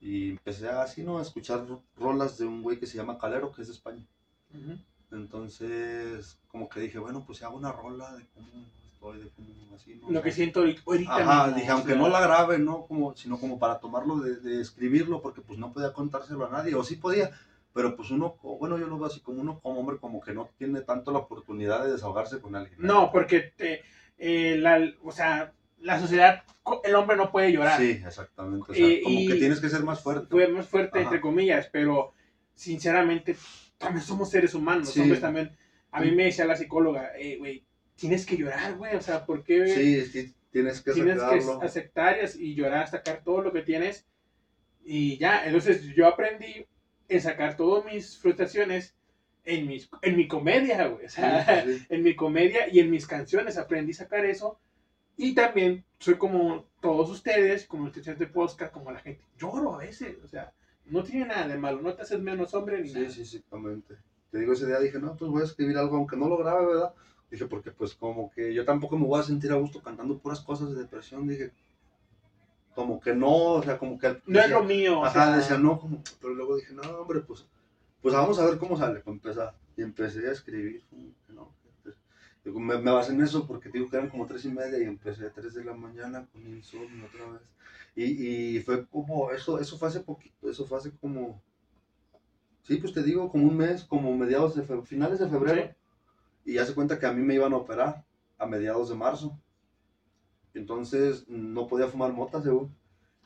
[0.00, 1.18] Y empecé así, ¿no?
[1.18, 4.06] A escuchar ro- rolas de un güey que se llama Calero, que es de España.
[4.54, 4.78] Ujú.
[5.12, 8.48] Entonces, como que dije, bueno, pues si hago una rola de cómo
[8.92, 10.11] estoy, de cómo así, ¿no?
[10.11, 12.87] Lo que siento ahorita Ajá, mismo, dije, aunque sea, no la grabe, ¿no?
[12.87, 16.74] Como, sino como para tomarlo de, de escribirlo, porque pues no podía contárselo a nadie,
[16.74, 17.30] o sí podía,
[17.72, 20.50] pero pues uno, bueno, yo lo veo así como uno como hombre, como que no
[20.59, 22.76] tiene tanto la oportunidad de desahogarse con alguien.
[22.80, 23.83] No, porque te-
[24.18, 26.42] eh, la, o sea, la sociedad,
[26.85, 27.78] el hombre no puede llorar.
[27.80, 28.72] Sí, exactamente.
[28.72, 30.26] O sea, Y- como que tienes que ser más fuerte.
[30.30, 31.04] Fue más fuerte, Ajá.
[31.09, 32.12] entre comillas, pero
[32.54, 33.37] sinceramente,
[33.78, 34.90] también somos seres humanos.
[34.90, 35.00] Sí.
[35.00, 35.56] hombres también.
[35.92, 37.64] A mí me decía la psicóloga, "Eh, güey,
[37.96, 38.94] tienes que llorar, güey.
[38.96, 41.62] O sea, ¿por qué Sí, sí, tienes que tienes que sacarlo.
[41.62, 44.06] aceptar y y llorar, sacar todo lo que tienes?
[44.85, 46.66] Y ya, entonces yo aprendí
[47.11, 48.94] en sacar todas mis frustraciones
[49.44, 51.07] en, mis, en mi comedia, güey.
[51.07, 54.59] O sea, Sí, sí, en mi comedia y en mis canciones aprendí a sacar eso.
[55.16, 59.23] Y también soy como todos ustedes, como los de podcast, como la gente.
[59.37, 60.53] Lloro a veces, o sea,
[60.87, 63.11] no tiene nada de malo, no te haces menos hombre ni Sí, nada.
[63.11, 63.96] sí, sí, exactamente.
[64.31, 66.66] Te digo, ese día dije, no, pues voy a escribir algo, aunque no lo grabe,
[66.66, 66.94] ¿verdad?
[67.31, 70.40] Dije, porque pues como que yo tampoco me voy a sentir a gusto cantando puras
[70.40, 71.27] cosas de depresión.
[71.29, 71.53] Dije,
[72.81, 74.23] como que no, o sea, como que...
[74.25, 75.01] No es lo mío.
[75.01, 77.47] o Ajá, sea, decía, no, como, pero luego dije, no, hombre, pues,
[78.01, 79.55] pues vamos a ver cómo sale, para empezar.
[79.77, 81.95] Y empecé a escribir, como que no, pues,
[82.43, 84.79] digo, me, me basé en eso porque te digo que eran como tres y media
[84.79, 87.43] y empecé a tres de la mañana con insomnio otra vez.
[87.95, 91.43] Y, y fue como, eso, eso fue hace poquito, eso fue hace como,
[92.62, 95.75] sí, pues te digo, como un mes, como mediados de febrero, finales de febrero.
[96.47, 98.07] Y ya se cuenta que a mí me iban a operar
[98.38, 99.38] a mediados de marzo.
[100.55, 102.75] Entonces no podía fumar mota, según.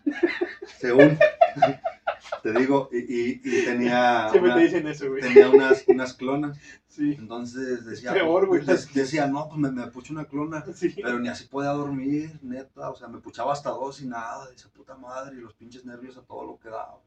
[0.79, 1.19] según.
[2.43, 5.23] te digo, y, y- y tenía, Siempre una- te dicen eso, güey.
[5.23, 6.59] tenía unas, unas clonas.
[6.87, 8.65] Sí, Entonces decía, peor, güey.
[8.65, 10.65] pues, decía, no, pues me, me pucho una clona.
[10.75, 10.95] sí.
[10.95, 12.91] Pero ni así podía dormir, neta.
[12.91, 14.51] O sea, me puchaba hasta dos y nada.
[14.51, 17.01] Dice, puta madre, y los pinches nervios a todo lo que daba.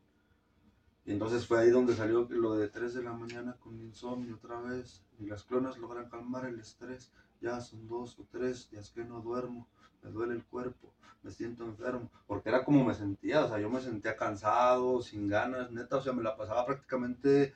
[1.06, 4.60] Y entonces fue ahí donde salió lo de 3 de la mañana con insomnio otra
[4.60, 5.04] vez.
[5.20, 7.14] Y las clonas logran calmar el estrés.
[7.40, 9.68] Ya son dos o tres días que no duermo.
[10.08, 10.93] Me duele el cuerpo.
[11.24, 12.10] Me siento enfermo.
[12.26, 13.46] Porque era como me sentía.
[13.46, 15.98] O sea, yo me sentía cansado, sin ganas, neta.
[15.98, 17.54] O sea, me la pasaba prácticamente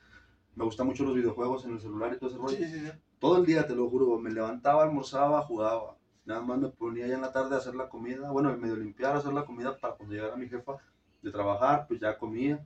[0.56, 2.58] me gustan mucho los videojuegos en el celular y todo ese rollo.
[2.58, 2.92] Sí, sí, sí.
[3.20, 5.96] Todo el día, te lo juro, me levantaba, almorzaba, jugaba.
[6.26, 9.16] Nada más me ponía ya en la tarde a hacer la comida, bueno, medio limpiar,
[9.16, 10.78] hacer la comida para cuando llegara mi jefa
[11.22, 12.66] de trabajar, pues ya comía.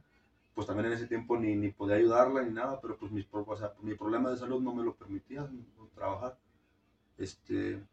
[0.53, 3.55] Pues también en ese tiempo ni, ni podía ayudarla ni nada, pero pues mis, o
[3.57, 5.47] sea, mi problema de salud no me lo permitía
[5.93, 6.37] trabajar.
[7.17, 7.83] Este,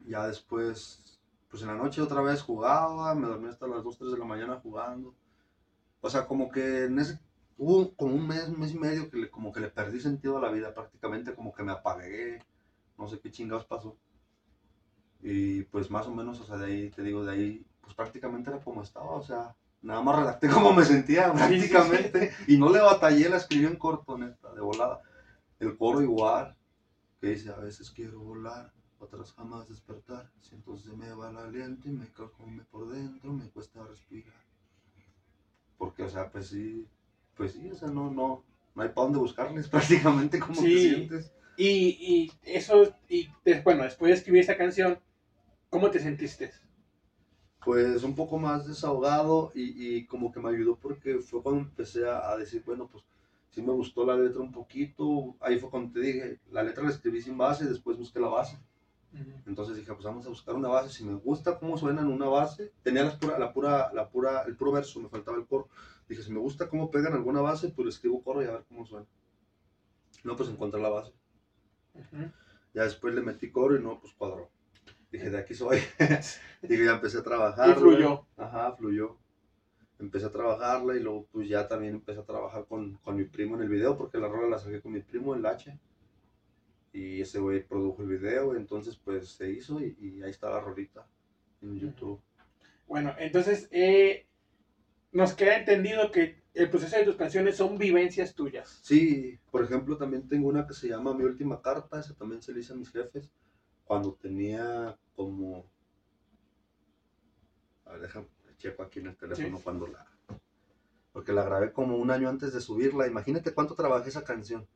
[0.00, 4.12] ya después, pues en la noche otra vez jugaba, me dormía hasta las 2, 3
[4.12, 5.14] de la mañana jugando.
[6.00, 7.18] O sea, como que en ese,
[7.58, 10.38] hubo como un mes, un mes y medio que le, como que le perdí sentido
[10.38, 12.40] a la vida, prácticamente como que me apagué,
[12.98, 13.98] no sé qué chingados pasó.
[15.20, 18.50] Y pues más o menos, o sea, de ahí, te digo, de ahí, pues prácticamente
[18.50, 21.98] era como estaba, o sea, nada más redacté como me sentía Sí, sí, sí.
[21.98, 22.32] prácticamente.
[22.46, 25.02] Y no le batallé, la escribí en corto, neta, de volada.
[25.58, 26.56] El coro igual,
[27.20, 30.30] que dice, a veces quiero volar, otras jamás despertar.
[30.40, 34.34] Si entonces me va el aliento y me come por dentro, me cuesta respirar.
[35.78, 36.86] Porque, o sea, pues sí,
[37.36, 38.42] pues sí, o sea, no, no,
[38.74, 40.78] no hay para dónde buscarles prácticamente como te Sí.
[40.78, 41.32] sientes.
[41.58, 43.28] Y, y eso, y
[43.64, 44.98] bueno, después de escribir esta canción,
[45.70, 46.52] ¿cómo te sentiste?
[47.64, 52.08] Pues un poco más desahogado y, y como que me ayudó porque fue cuando empecé
[52.08, 53.04] a, a decir, bueno, pues
[53.50, 55.36] sí me gustó la letra un poquito.
[55.40, 58.58] Ahí fue cuando te dije, la letra la escribí sin base, después busqué la base.
[59.46, 60.90] Entonces dije, pues vamos a buscar una base.
[60.90, 64.42] Si me gusta cómo suena en una base, tenía la pura, la pura, la pura,
[64.42, 65.68] el puro verso, me faltaba el coro.
[66.08, 68.64] Dije, si me gusta cómo pegan alguna base, pues le escribo coro y a ver
[68.68, 69.06] cómo suena.
[70.24, 71.12] No, pues encontré la base.
[71.94, 72.30] Ujú.
[72.74, 74.50] Ya después le metí coro y no, pues cuadró.
[75.10, 75.78] Dije, de aquí soy.
[76.62, 77.70] Dije, ya empecé a trabajar.
[77.70, 78.26] Y fluyó.
[78.36, 79.16] Ajá, fluyó.
[79.98, 83.56] Empecé a trabajarla y luego pues ya también empecé a trabajar con, con mi primo
[83.56, 85.78] en el video porque la rola la saqué con mi primo, el H.
[86.92, 90.60] Y ese güey produjo el video, entonces pues se hizo y, y ahí está la
[90.60, 91.06] rolita
[91.62, 92.20] en YouTube.
[92.86, 94.26] Bueno, entonces eh,
[95.12, 98.80] nos queda entendido que el proceso de tus canciones son vivencias tuyas.
[98.82, 102.52] Sí, por ejemplo, también tengo una que se llama Mi Última Carta, esa también se
[102.52, 103.30] le hice a mis jefes
[103.84, 105.70] cuando tenía como...
[107.84, 109.62] A ver, déjame, checo aquí en el teléfono Sí.
[109.62, 110.06] cuando la...
[111.12, 113.06] Porque la grabé como un año antes de subirla.
[113.06, 114.66] Imagínate cuánto trabajé esa canción.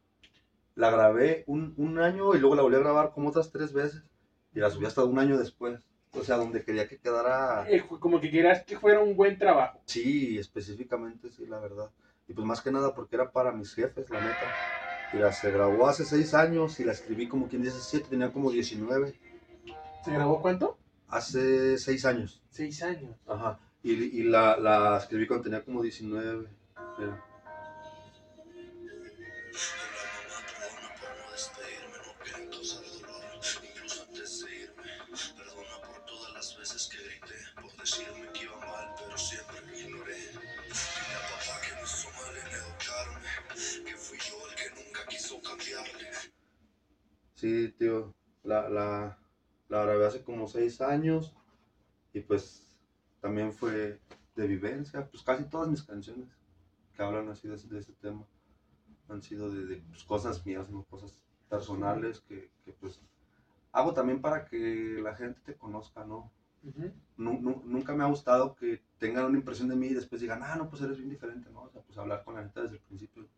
[0.80, 4.02] La grabé un, un año y luego la volví a grabar como otras tres veces.
[4.54, 5.78] Y la subí hasta un año después.
[6.14, 7.66] O sea, donde quería que quedara...
[7.68, 9.82] Eh, como que quieras que fuera un buen trabajo.
[9.84, 11.90] Sí, específicamente sí, la verdad.
[12.26, 14.54] Y pues más que nada porque era para mis jefes, la neta.
[15.12, 18.50] Mira, se grabó hace seis años y la escribí como quien dice siete, tenía como
[18.50, 19.20] 19.
[20.02, 20.78] ¿Se grabó cuánto?
[21.08, 22.42] Hace seis años.
[22.48, 23.14] Seis años.
[23.26, 23.58] Ajá.
[23.82, 26.48] Y, y la, la escribí cuando tenía como 19.
[26.98, 27.24] Mira.
[47.40, 48.14] Sí, tío.
[48.42, 49.18] La, la,
[49.68, 51.34] la grabé hace como seis años.
[52.14, 52.66] Y pues
[53.20, 54.00] también fue
[54.36, 55.08] de vivencia.
[55.10, 56.28] Pues casi todas mis canciones
[56.94, 58.26] que hablan así de, ese- de ese tema
[59.08, 60.84] han sido de, de, pues, cosas mías, ¿no?
[60.84, 63.00] Cosas personales que, que, pues
[63.72, 66.32] hago también para que la gente te conozca, ¿no?
[67.16, 70.68] Nunca me ha gustado que tengan una impresión de mí y después digan, ah, no,
[70.70, 71.62] pues eres bien diferente, ¿no?
[71.64, 73.28] O sea, pues hablar con la gente desde el principio.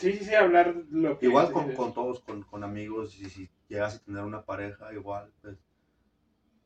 [0.00, 1.26] Sí, sí, sí, hablar lo que...
[1.26, 5.30] Igual con, con todos, con, con amigos, y si llegas a tener una pareja, igual,
[5.42, 5.58] pues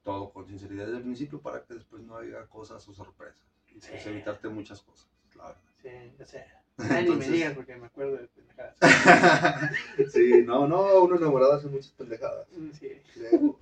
[0.05, 3.43] todo con sinceridad desde el principio para que después no haya cosas o sorpresas.
[3.69, 4.09] Y pues, Sí.
[4.09, 5.61] evitarte muchas cosas, la verdad.
[5.83, 6.45] Sí, ya sé.
[6.79, 8.77] Ay, ni me Entonces- digas porque me acuerdo de pendejadas.
[10.13, 12.47] sí, no, no, uno enamorado hace muchas pendejadas.
[12.53, 12.89] Mm, Sí.
[13.15, 13.59] Creo.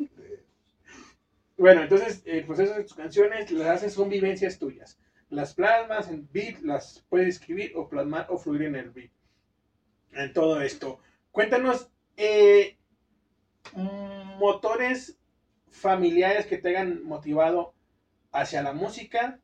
[1.56, 4.98] Bueno, entonces el proceso de tus canciones las haces son vivencias tuyas.
[5.28, 9.10] Las plasmas en beat, las puedes escribir o plasmar o fluir en el beat.
[10.12, 11.00] En todo esto.
[11.30, 12.76] Cuéntanos eh,
[14.38, 15.18] motores
[15.70, 17.74] familiares que te hayan motivado
[18.32, 19.40] hacia la música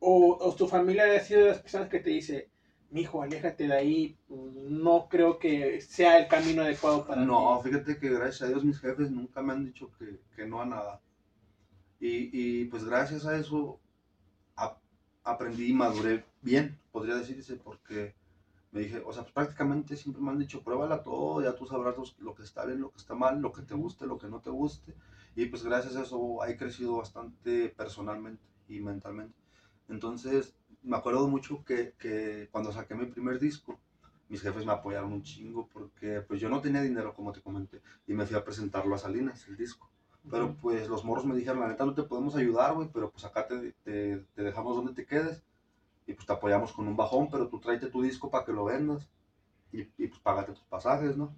[0.00, 2.50] o, o tu familia ha sido de las personas que te dice,
[2.90, 7.68] mijo, aléjate de ahí, no creo que sea el camino adecuado para No, ti.
[7.68, 10.66] fíjate que gracias a Dios mis jefes nunca me han dicho que, que no a
[10.66, 11.00] nada.
[12.00, 13.80] Y, y, pues gracias a eso
[14.56, 14.78] a-
[15.24, 18.14] aprendí y maduré bien, podría decirse, porque
[18.74, 21.94] me dije, o sea, pues prácticamente siempre me han dicho, pruébala todo, ya tú sabrás
[22.18, 24.40] lo que está bien, lo que está mal, lo que te guste, lo que no
[24.40, 24.96] te guste.
[25.36, 29.38] Y pues gracias a eso he crecido bastante personalmente y mentalmente.
[29.88, 33.78] Entonces, me acuerdo mucho que, que cuando saqué mi primer disco,
[34.28, 37.80] mis jefes me apoyaron un chingo porque pues yo no tenía dinero, como te comenté,
[38.08, 39.88] y me fui a presentarlo a Salinas, el disco.
[40.28, 43.24] Pero pues los morros me dijeron, la neta no te podemos ayudar, güey, pero pues
[43.24, 45.44] acá te, te, te dejamos donde te quedes
[46.06, 48.64] y pues te apoyamos con un bajón, pero tú tráete tu disco para que lo
[48.64, 49.08] vendas.
[49.72, 51.34] y, y pues págate tus pasajes, ¿no?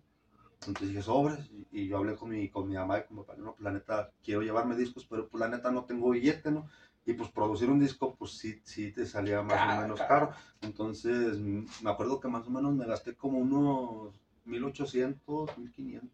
[0.66, 3.22] Entonces dije, sobres, y, y yo hablé con mi, con mi mamá y con mi
[3.24, 6.50] papá, no, pues la neta, quiero llevarme discos, pero pues la neta no tengo billete,
[6.50, 6.66] ¿no?
[7.06, 10.28] Y pues producir un disco, pues sí, sí te salía más Caro, o menos caro.
[10.28, 10.30] caro.
[10.62, 16.10] Entonces, me acuerdo que más o menos me gasté como unos 1800, 1500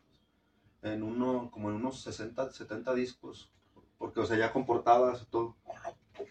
[0.82, 3.50] en uno, como en unos 60, 70 discos.
[3.98, 5.56] Porque, o sea, ya con portadas y todo.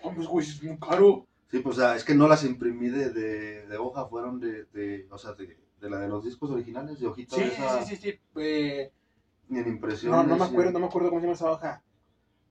[0.03, 1.27] Vamos, güey, es muy caro.
[1.51, 4.65] Sí, pues, o sea, es que no las imprimí de, de, de hoja, fueron de,
[4.65, 7.95] de, o sea, de, de la de los discos originales, de hojita sí, esa, sí,
[7.95, 8.19] sí, sí.
[8.37, 8.91] eh,
[9.49, 10.11] ni en impresión.
[10.13, 11.83] no, no me acuerdo, no me acuerdo cómo se llama esa hoja.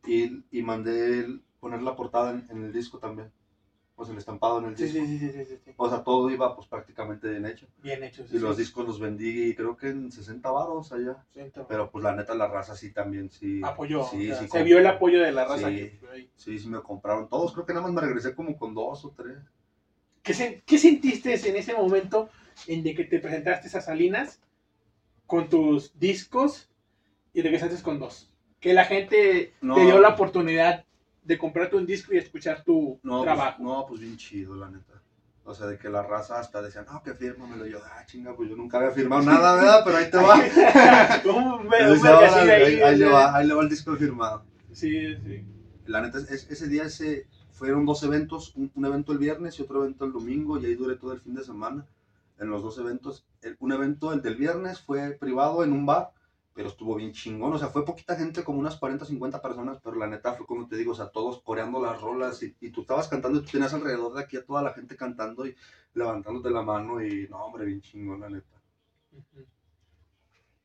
[0.06, 3.32] Y, y mandé el- poner la portada en, en el disco también.
[4.04, 5.04] Sea, el estampado en el Sí, disco.
[5.06, 5.72] sí, sí, sí, sí.
[5.76, 7.66] O sea, todo iba pues prácticamente bien hecho.
[7.78, 8.26] Bien hecho.
[8.26, 11.24] sí, Y los discos los vendí creo que en 60 varos allá.
[11.32, 11.66] Siento.
[11.68, 13.60] Pero pues la neta la raza sí también, sí.
[13.64, 14.04] apoyó.
[14.04, 14.64] Sí, o sea, sí, se compró.
[14.64, 15.68] vio el apoyo de la raza.
[15.68, 15.90] Sí.
[16.12, 16.30] ahí.
[16.36, 17.52] Sí, sí me compraron todos.
[17.52, 19.38] Creo que nada más me regresé como con dos o tres.
[20.22, 22.28] ¿Qué, sen- qué sentiste en ese momento
[22.66, 24.40] en de que te presentaste a Salinas
[25.26, 26.70] con tus discos
[27.32, 28.30] y regresaste con dos?
[28.60, 29.74] Que la gente No.
[29.74, 30.84] te dio la oportunidad
[31.22, 33.62] de comprarte un disco y escuchar tu No, pues, trabajo.
[33.62, 34.94] no, pues bien chido, la neta.
[35.44, 37.66] O sea, de que la raza hasta decía, no, que fírmamelo.
[37.66, 39.82] Y yo, ah, chinga, pues yo nunca había firmado nada, ¿verdad?
[39.84, 40.36] Pero ahí te va.
[41.70, 44.44] Vergacillo "Órale, ahí, ahí, ahí le va, ahí le va el disco firmado.
[44.72, 45.44] Sí, sí.
[45.86, 49.62] La neta, es- ese día ese, fueron dos eventos, un, un evento el viernes y
[49.62, 51.84] otro evento el domingo, y ahí duré todo el fin de semana
[52.38, 53.24] en los dos eventos.
[53.42, 56.10] El- un evento, el del viernes, fue privado en un bar,
[56.60, 59.96] pero estuvo bien chingón, o sea, fue poquita gente, como unas 40, 50 personas, pero
[59.96, 62.82] la neta fue como te digo, o sea, todos coreando las rolas, y, y tú
[62.82, 65.56] estabas cantando y tú tenías alrededor de aquí a toda la gente cantando y
[65.94, 68.60] levantándote la mano, y no, hombre, bien chingón, la neta.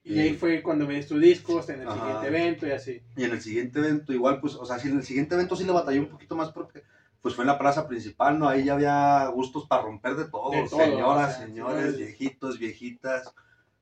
[0.03, 1.97] Y ahí fue cuando ves tus discos en el Ajá.
[1.97, 3.01] siguiente evento y así.
[3.15, 5.63] Y en el siguiente evento, igual, pues, o sea, sí, en el siguiente evento sí
[5.63, 6.83] le batallé un poquito más porque,
[7.21, 8.49] pues, fue en la plaza principal, ¿no?
[8.49, 11.97] Ahí ya había gustos para romper de todo, De todo, señoras, o sea, señores, señores.
[11.97, 13.33] viejitos, viejitas,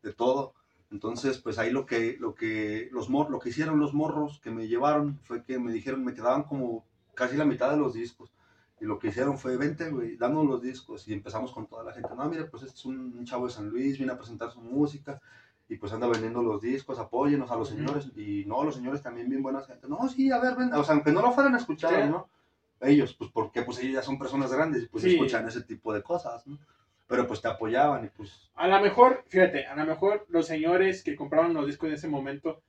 [0.03, 0.53] de todo.
[0.93, 4.51] Entonces, pues, ahí lo que, lo que, los mor lo que hicieron los morros que
[4.51, 6.85] me llevaron fue que me dijeron, me quedaban como
[7.15, 8.31] casi la mitad de los discos.
[8.79, 11.07] Y lo que hicieron fue, vente, güey, danos los discos.
[11.07, 12.09] Y empezamos con toda la gente.
[12.15, 15.19] No, mire, pues este es un, chavo de San Luis, viene a presentar su música.
[15.67, 18.11] Y pues anda vendiendo los discos, apóyenos a los señores.
[18.15, 19.87] Y no, los señores también bien buenas gente.
[19.87, 20.71] No, sí, a ver, ven.
[20.73, 22.07] O sea, aunque no lo fueran a escuchar.
[22.07, 22.29] ¿no?
[22.81, 25.13] Ellos, pues porque pues ellos ya son personas grandes y pues Sí.
[25.13, 26.59] escuchan ese tipo de cosas, ¿no?
[27.07, 28.51] Pero pues te apoyaban y pues...
[28.55, 32.07] A lo mejor, fíjate, a lo mejor los señores que compraban los discos en ese
[32.07, 32.61] momento,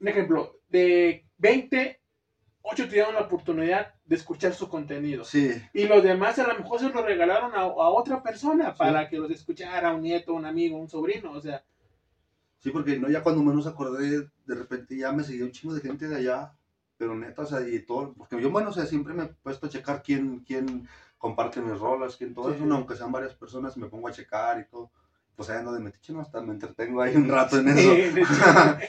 [0.00, 2.00] un ejemplo, de 20,
[2.62, 5.24] 8 tuvieron la oportunidad de escuchar su contenido.
[5.24, 9.08] Sí, Y los demás a lo mejor se los regalaron a, a otra persona para
[9.08, 11.62] que los escuchara, un nieto, un amigo, un sobrino, o sea,
[12.60, 15.80] sí, porque no, ya cuando menos acordé, de repente ya me seguía un chingo de
[15.80, 16.52] gente de allá.
[16.96, 19.66] Pero neta, o sea, y todo, porque yo, bueno, o sea, siempre me he puesto
[19.66, 20.86] a checar quién, quién
[21.20, 22.56] comparte mis rolas, quién todo Sí.
[22.56, 24.90] eso, aunque sean varias personas, me pongo a checar y todo.
[25.36, 26.20] Pues ahí ando de metiche, ¿no?
[26.22, 27.92] Hasta me entretengo ahí un rato en eso.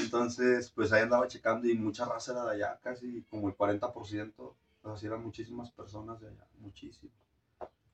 [0.00, 4.34] Entonces, pues ahí andaba checando y mucha raza era de allá, casi como el 40%.
[4.38, 7.12] O sea, sí eran muchísimas personas de allá, muchísimo.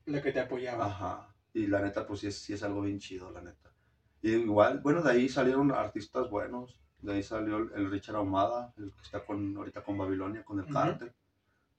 [0.05, 0.85] lo que te apoyaba.
[0.85, 1.33] Ajá.
[1.53, 3.71] Y la neta, pues sí es, sí es algo bien chido, la neta.
[4.21, 6.79] Y igual, bueno, de ahí salieron artistas buenos.
[7.01, 10.59] De ahí salió el, el Richard Ahumada, el que está con, ahorita con Babilonia, con
[10.59, 10.73] el Ujú.
[10.73, 11.13] Carter.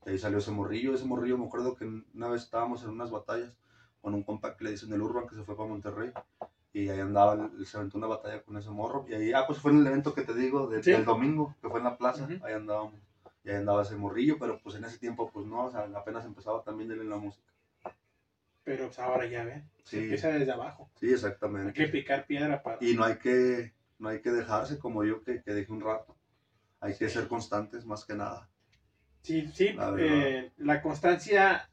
[0.09, 0.95] De ahí salió ese morrillo.
[0.95, 3.53] Ese morrillo, me acuerdo que una vez estábamos en unas batallas
[4.01, 6.13] con un compa que le dicen el Urban, que se fue para Monterrey.
[6.73, 9.05] Y ahí andaba, se aventó una batalla con ese morro.
[9.07, 10.93] Y ahí, ah, pues fue en el evento que te digo, de- Sí.
[10.93, 12.27] del domingo, que fue en la plaza.
[12.43, 12.95] Ahí andábamos.
[13.45, 16.25] Y ahí andaba ese morrillo, pero pues en ese tiempo, pues no, o sea, apenas
[16.25, 17.47] empezaba también él en la música.
[18.65, 20.03] Pero pues, ahora ya ven, se Sí.
[20.05, 20.89] empieza desde abajo.
[20.99, 21.75] Sí, Hay exactamente.
[21.75, 22.79] que picar piedra para...
[22.81, 26.17] Y no hay que, no hay que dejarse como yo que, que dejé un rato.
[26.81, 28.49] Hay que ser constantes más que nada.
[29.23, 31.69] Sí, sí, La eh, la constancia,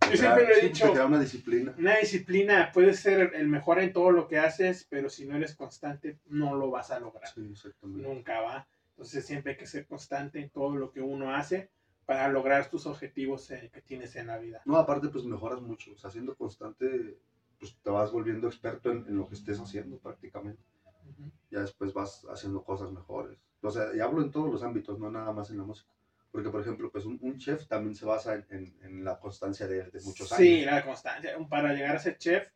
[0.00, 0.86] Te Yo siempre lo he sí, dicho.
[0.86, 1.74] Te crea una disciplina.
[1.78, 5.54] una disciplina, puedes ser el mejor en todo lo que haces, pero si no eres
[5.54, 7.32] constante, no lo vas a lograr.
[7.32, 8.08] Sí, exactamente.
[8.08, 8.68] Nunca va.
[8.90, 11.70] Entonces siempre hay que ser constante en todo lo que uno hace
[12.04, 14.62] para lograr tus objetivos eh, que tienes en la vida.
[14.64, 15.92] No, aparte, pues mejoras mucho.
[15.92, 17.18] O sea, siendo constante,
[17.58, 20.62] pues te vas volviendo experto en, en lo que estés haciendo prácticamente.
[21.50, 23.38] Ya después vas haciendo cosas mejores.
[23.62, 25.90] O sea, y hablo en todos los ámbitos, no nada más en la música.
[26.32, 29.66] Porque, por ejemplo, pues un, un chef también se basa en, en- en la constancia
[29.68, 30.66] de, de muchos Sí, años.
[30.66, 31.36] la constancia.
[31.48, 32.48] Para llegar a ser chef,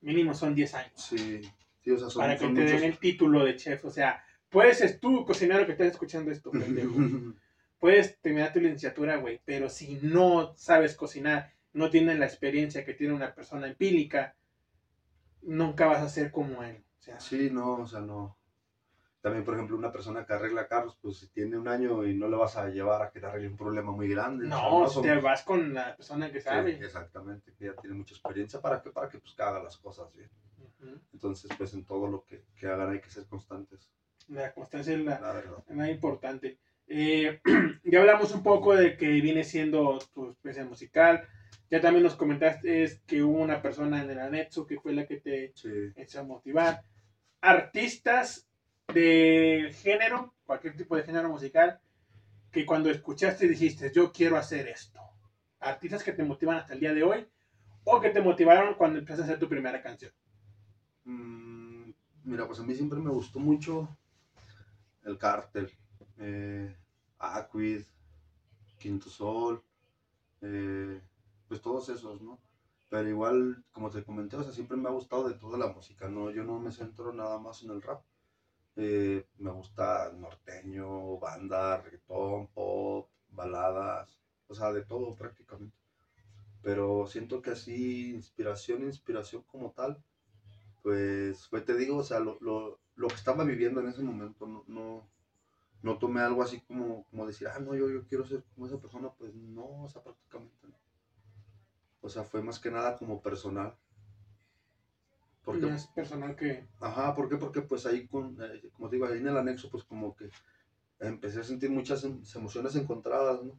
[0.00, 0.92] mínimo son 10 años.
[0.96, 1.42] Sí,
[1.80, 3.84] sí, o sea, son, para que son te den el título de chef.
[3.84, 6.94] O sea, puedes ser tú, cocinero que estás escuchando esto, pendejo.
[7.78, 12.94] Puedes terminar tu licenciatura, güey, pero si no sabes cocinar, no tienes la experiencia que
[12.94, 14.34] tiene una persona empírica,
[15.42, 16.82] nunca vas a ser como él.
[16.98, 18.37] O sea, Sí, no, o sea, no.
[19.20, 22.28] También, por ejemplo, una persona que arregla carros, pues si tiene un año y no
[22.28, 24.46] le vas a llevar a que te arregle un problema muy grande.
[24.46, 26.72] o sea, No, son- te vas con la persona que Sí, sabe.
[26.76, 30.12] exactamente, que ya tiene mucha experiencia para que, para que pues, que haga las cosas
[30.14, 30.30] bien.
[31.12, 33.90] Entonces, pues en todo lo que, que hagan hay que ser constantes,
[34.28, 35.64] La constancia es la, la verdad.
[35.68, 36.58] la importante.
[36.86, 37.40] Eh,
[37.84, 41.26] ya hablamos un poco de que viene siendo tu especie musical.
[41.70, 45.06] Ya también nos comentaste es que hubo una persona en el anexo que fue la
[45.06, 45.68] que te Sí.
[45.96, 46.82] echó a motivar.
[47.40, 48.47] Artistas
[48.92, 51.80] de género, cualquier tipo de género musical,
[52.50, 55.00] que cuando escuchaste dijiste, yo quiero hacer esto.
[55.60, 57.28] Artistas que te motivan hasta el día de hoy
[57.84, 60.12] o que te motivaron cuando empezaste a hacer tu primera canción.
[61.04, 61.90] Mm,
[62.24, 63.88] mira, pues a mí siempre me gustó mucho
[65.04, 65.70] el cártel,
[66.18, 66.74] eh,
[67.18, 67.82] Aquid,
[68.78, 69.62] Quinto Sol,
[70.40, 71.00] eh,
[71.48, 72.38] pues todos esos, ¿no?
[72.90, 76.08] Pero igual, como te comenté, o sea, siempre me ha gustado de toda la música,
[76.08, 76.30] ¿no?
[76.30, 78.02] Yo no me centro nada más en el rap.
[78.78, 85.76] Eh, me gusta norteño, banda, reggaetón, pop, baladas, o sea, de todo prácticamente.
[86.62, 90.02] Pero siento que así, inspiración, inspiración como tal,
[90.82, 94.46] pues, pues te digo, o sea, lo, lo, lo que estaba viviendo en ese momento,
[94.46, 95.08] no, no,
[95.82, 98.80] no tomé algo así como, como decir, ah, no, yo, yo quiero ser como esa
[98.80, 100.78] persona, pues no, o sea, prácticamente no.
[102.00, 103.76] O sea, fue más que nada como personal.
[105.48, 106.68] Porque, es personal que...
[106.78, 107.36] Ajá, ¿por qué?
[107.36, 110.28] Porque pues ahí, con, eh, como te digo, ahí en el anexo, pues como que
[111.00, 113.58] empecé a sentir muchas em- emociones encontradas, ¿no?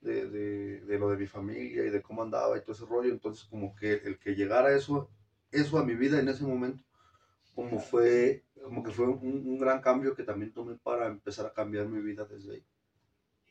[0.00, 3.12] De, de, de lo de mi familia y de cómo andaba y todo ese rollo.
[3.12, 5.10] Entonces, como que el que llegara eso,
[5.50, 6.82] eso a mi vida en ese momento,
[7.54, 11.52] como fue, como que fue un, un gran cambio que también tomé para empezar a
[11.52, 12.64] cambiar mi vida desde ahí.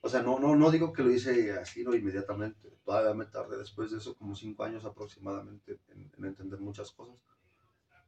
[0.01, 2.69] O sea, no, no, no digo que lo hice así, no inmediatamente.
[2.85, 7.17] Todavía me tardé después de eso como cinco años aproximadamente en, en entender muchas cosas.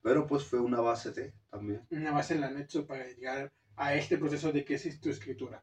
[0.07, 1.85] Pero pues fue una base de también.
[1.91, 5.61] una base en la anexo para llegar a este proceso de qué es tu escritura.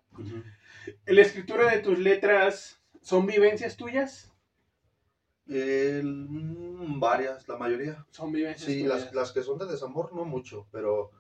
[1.07, 4.31] ¿La escritura de tus letras son vivencias tuyas?
[5.47, 8.05] Mm, varias, la mayoría.
[8.11, 9.05] Son vivencias Sí, tuyas.
[9.07, 11.11] las, las que son de desamor no mucho, pero...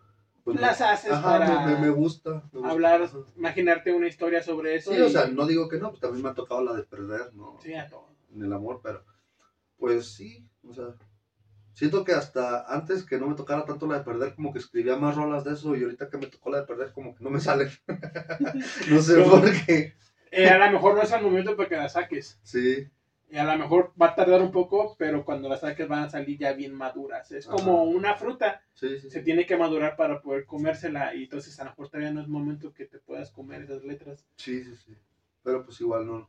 [0.45, 2.31] pues, Las me- haces ajá, para me, me- gusta.
[2.53, 4.93] me gusta, hablar, imaginarte una historia sobre eso.
[4.93, 6.83] Sí, o y- sea, no digo que no, pues también me ha tocado la de
[6.85, 7.59] perder, ¿no?
[7.62, 8.09] Sí, a todo.
[8.35, 9.03] En el amor, pero
[9.79, 10.95] pues sí, o sea,
[11.75, 14.97] siento que hasta antes que no me tocara tanto la de perder, como que escribía
[14.97, 17.31] más rolas de eso y ahorita que me tocó la de perder, como que no
[17.31, 17.68] me salen.
[18.91, 19.31] no sé No.
[19.31, 19.95] por qué.
[20.31, 22.41] Eh, a lo mejor no es el momento para que la saques.
[22.43, 22.89] Sí,
[23.29, 26.11] Y a lo mejor va a tardar un poco, pero cuando las saques van a
[26.11, 27.31] salir ya bien maduras.
[27.33, 28.62] Es como una fruta.
[28.75, 29.11] sí, sí.
[29.11, 29.25] Se sí.
[29.25, 31.14] tiene que madurar para poder comérsela.
[31.14, 34.27] Y entonces a lo mejor todavía no es momento que te puedas comer esas letras.
[34.37, 34.97] Sí, sí, sí.
[35.43, 36.29] Pero pues igual no.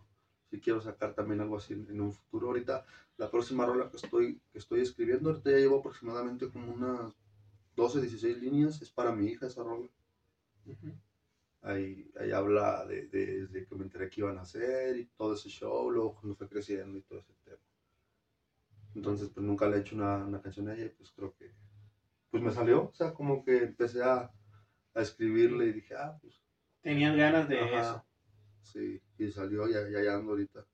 [0.59, 2.47] Quiero sacar también algo así en, en un futuro.
[2.47, 2.85] Ahorita,
[3.17, 7.13] la próxima rola que estoy, que estoy escribiendo, ahorita ya llevo aproximadamente como unas
[7.75, 8.81] 12, 16 líneas.
[8.81, 9.89] Es para mi hija esa rola.
[11.61, 15.33] Ahí, ahí habla de, de, de que me enteré que iban a hacer y todo
[15.33, 17.57] ese show, luego cuando fue creciendo y todo ese tema.
[18.95, 21.51] Entonces, pues nunca le he hecho una, una canción a ella y pues creo que,
[22.31, 22.89] pues me salió.
[22.89, 24.31] O sea, como que empecé a,
[24.93, 26.41] a escribirle y dije, ah, pues
[26.81, 27.81] Tenían ganas de Ajá.
[27.81, 28.05] eso.
[28.61, 30.65] Sí, y salió ya, ya, ya ando ahorita.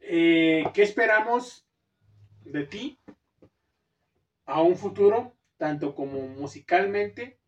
[0.00, 1.66] Eh, ¿Qué esperamos
[2.44, 2.98] de ti
[4.46, 7.38] a un futuro, tanto como musicalmente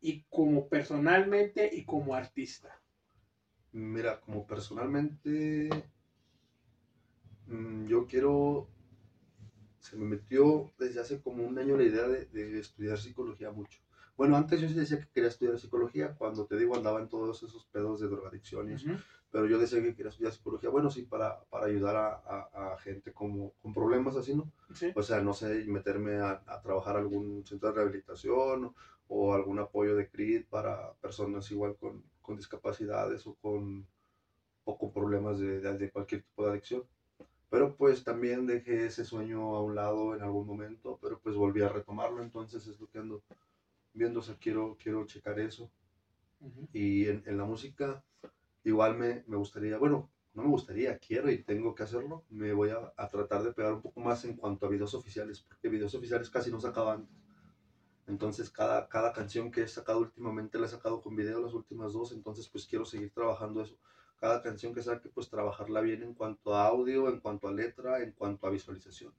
[0.00, 2.80] y como personalmente y como artista?
[3.72, 5.68] Mira, como personalmente,
[7.46, 8.68] mm, yo quiero,
[9.80, 13.85] se me metió desde hace como un año la idea de, de estudiar psicología mucho.
[14.16, 17.42] Bueno, antes yo sí decía que quería estudiar psicología, cuando te digo andaba en todos
[17.42, 18.98] esos pedos de drogadicción y eso, Ujú.
[19.30, 22.78] pero yo decía que quería estudiar psicología, bueno, sí, para, para ayudar a, a- a
[22.78, 24.50] gente como, con problemas así, ¿no?
[24.72, 24.90] Sí.
[24.94, 28.74] O sea, no sé, meterme a, a trabajar algún centro de rehabilitación o,
[29.08, 33.86] o algún apoyo de CRID para personas igual con, con discapacidades o con,
[34.64, 36.84] o con problemas de, de- de cualquier tipo de adicción.
[37.50, 41.62] Pero pues también dejé ese sueño a un lado en algún momento, pero pues volví
[41.62, 43.22] a retomarlo, entonces es lo que ando
[43.96, 45.70] viendo, o sea, quiero, quiero checar eso.
[46.72, 48.04] Y en, en la música,
[48.64, 52.24] igual me, me gustaría, bueno, no me gustaría, quiero y tengo que hacerlo.
[52.28, 55.40] Me voy a, a tratar de pegar un poco más en cuanto a videos oficiales,
[55.40, 57.16] porque videos oficiales casi no sacaba antes.
[58.06, 61.92] Entonces, cada, cada canción que he sacado últimamente la he sacado con video, las últimas
[61.92, 62.12] dos.
[62.12, 63.78] Entonces, pues quiero seguir trabajando eso.
[64.16, 68.02] Cada canción que saque, pues trabajarla bien en cuanto a audio, en cuanto a letra,
[68.02, 69.12] en cuanto a visualización.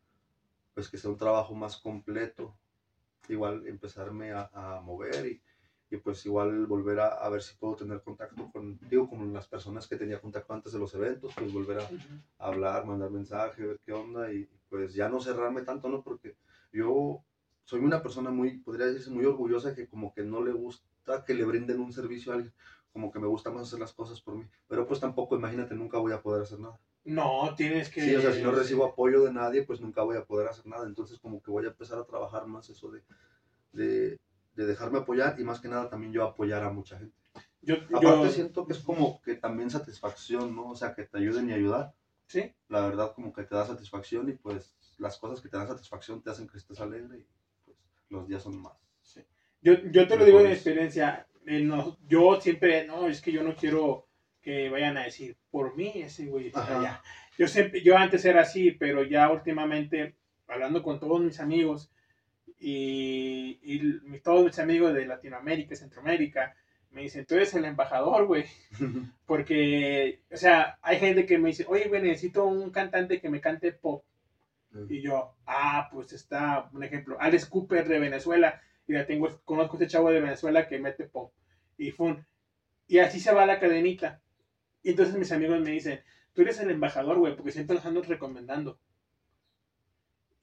[0.73, 2.57] Pues que sea un trabajo más completo.
[3.29, 5.41] Igual empezarme a, a mover y,
[5.89, 9.47] y pues igual volver a, a ver si puedo tener contacto con, digo, con las
[9.47, 11.89] personas que tenía contacto antes de los eventos, pues volver a,
[12.39, 16.03] hablar, mandar mensaje, ver qué onda y pues ya no cerrarme tanto, ¿no?
[16.03, 16.35] Porque
[16.71, 17.23] yo
[17.63, 21.33] soy una persona muy, podría decirse, muy orgullosa que como que no le gusta que
[21.33, 22.53] le brinden un servicio a alguien,
[22.91, 25.97] como que me gusta más hacer las cosas por mí, pero pues tampoco, imagínate, nunca
[25.99, 26.79] voy a poder hacer nada.
[27.07, 28.01] No, tienes que...
[28.01, 30.65] Sí, o sea, si no recibo apoyo de nadie, pues nunca voy a poder hacer
[30.67, 33.01] nada, entonces como que voy a empezar a trabajar más eso de,
[33.71, 34.19] de,
[34.55, 37.15] de dejarme apoyar y más que nada también yo apoyar a mucha gente.
[37.61, 40.69] Yo, Aparte yo- siento que es como que también satisfacción, ¿no?
[40.71, 41.93] O sea, que te ayuden y ayudar.
[42.27, 45.67] Sí, La verdad como que te da satisfacción y pues las cosas que te dan
[45.67, 47.27] satisfacción te hacen que estés alegre y
[47.65, 47.77] pues
[48.09, 48.73] los días son más.
[49.61, 51.27] Yo, yo te lo digo de experiencia.
[51.45, 54.06] eh, no, yo siempre, no, es que yo no quiero
[54.47, 57.01] que vayan a decir, por mí ese güey está allá.
[57.37, 60.15] Yo siempre, yo antes era así, pero ya últimamente,
[60.47, 61.91] hablando con todos mis amigos
[62.57, 66.55] y, y todos mis amigos de Latinoamérica, Centroamérica,
[66.91, 68.45] me dicen, tú eres el embajador, güey.
[69.25, 73.41] Porque, o sea, hay gente que me dice, oye, güey, necesito un cantante que me
[73.41, 74.05] cante pop.
[74.87, 78.61] Y yo, ah, pues está, un ejemplo, Alex Cooper de Venezuela.
[78.87, 81.33] Y ya tengo, conozco a este chavo de Venezuela que mete pop.
[81.77, 82.25] Y fun.
[82.87, 84.21] Y así se va la cadenita.
[84.87, 85.99] Y entonces mis amigos me dicen,
[86.31, 88.79] tú eres el embajador, güey, porque siempre los ando recomendando.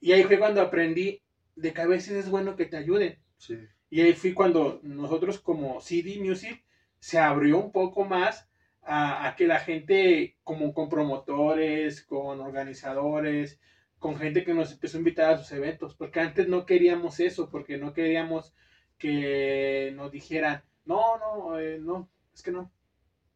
[0.00, 1.22] Y ahí fue cuando aprendí
[1.56, 3.18] de que a veces es bueno que te ayuden.
[3.38, 3.56] Sí,
[3.88, 6.62] Y ahí fui cuando nosotros como CD Music
[6.98, 8.46] se abrió un poco más
[8.82, 13.58] a, a que la gente, como con promotores, con organizadores,
[13.98, 17.48] con gente que nos empezó a invitar a sus eventos, porque antes no queríamos eso,
[17.48, 18.54] porque no queríamos
[18.98, 22.73] que nos dijeran, no, no, eh, no, es que no.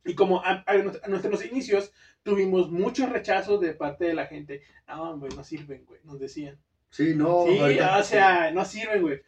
[0.08, 1.92] Y como a, a nues- a nuestros inicios
[2.22, 6.58] tuvimos muchos rechazos de parte de la gente, no, güey, no sirven, güey, nos decían.
[6.90, 7.44] sí no.
[7.46, 9.20] Sí, o sea, no sirven, güey.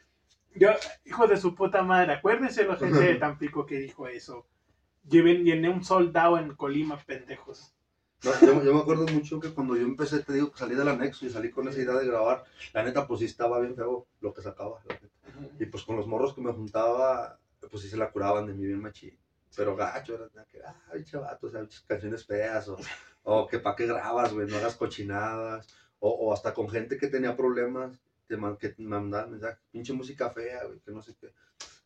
[0.55, 0.71] Yo,
[1.05, 4.47] hijo de su puta madre, acuérdense la gente de Tampico que dijo eso.
[5.09, 7.73] Lleven, llené un soldado en Colima, pendejos.
[8.25, 10.89] No, yo, yo me acuerdo mucho que cuando yo empecé, te digo que salí del
[10.89, 14.07] anexo y salí con esa idea de grabar, la neta pues sí estaba bien feo
[14.21, 14.83] lo que sacaba.
[14.87, 15.07] la neta.
[15.59, 17.39] Y pues con los morros que me juntaba,
[17.71, 19.17] pues sí se la curaban de mí bien machín.
[19.57, 20.61] Pero gacho, era que,
[20.93, 22.77] ay, chavato, o sea, canciones feas, o,
[23.25, 25.67] o que pa' qué grabas, güey, no hagas cochinadas,
[25.99, 29.93] o, o hasta con gente que tenía problemas, te man- que me mandaban mensajes, pinche
[29.93, 31.35] música fea, güey, que no sé qué.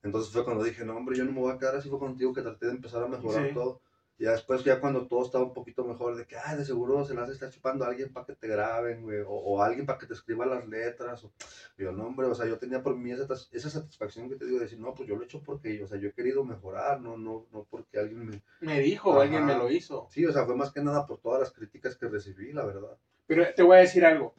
[0.03, 2.35] Entonces fue cuando dije, no, hombre, yo no me voy a quedar así, fue contigo
[2.35, 3.55] que traté de empezar a mejorar Sí.
[3.55, 3.81] todo.
[4.17, 7.15] Y después, ya cuando todo estaba un poquito mejor, de que, ah, de seguro se
[7.15, 10.07] las está chupando a alguien para que te graben, güey, o, o alguien para que
[10.07, 11.33] te escriba las letras, o,
[11.77, 14.59] yo, no, hombre, o sea, yo tenía por mí esa, esa satisfacción que te digo
[14.59, 17.01] de decir, no, pues yo lo he hecho porque, o sea, yo he querido mejorar,
[17.01, 18.43] no, no, no porque alguien me...
[18.61, 19.23] Me dijo, Ajá.
[19.23, 20.07] alguien me lo hizo.
[20.12, 22.97] Sí, o sea, fue más que nada por todas las críticas que recibí, la verdad.
[23.27, 24.35] Pero te voy a decir algo.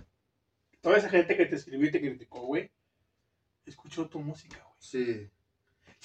[0.79, 2.71] Toda esa gente que te escribió y te criticó, güey,
[3.65, 4.75] escuchó tu música, güey.
[4.79, 5.29] Sí.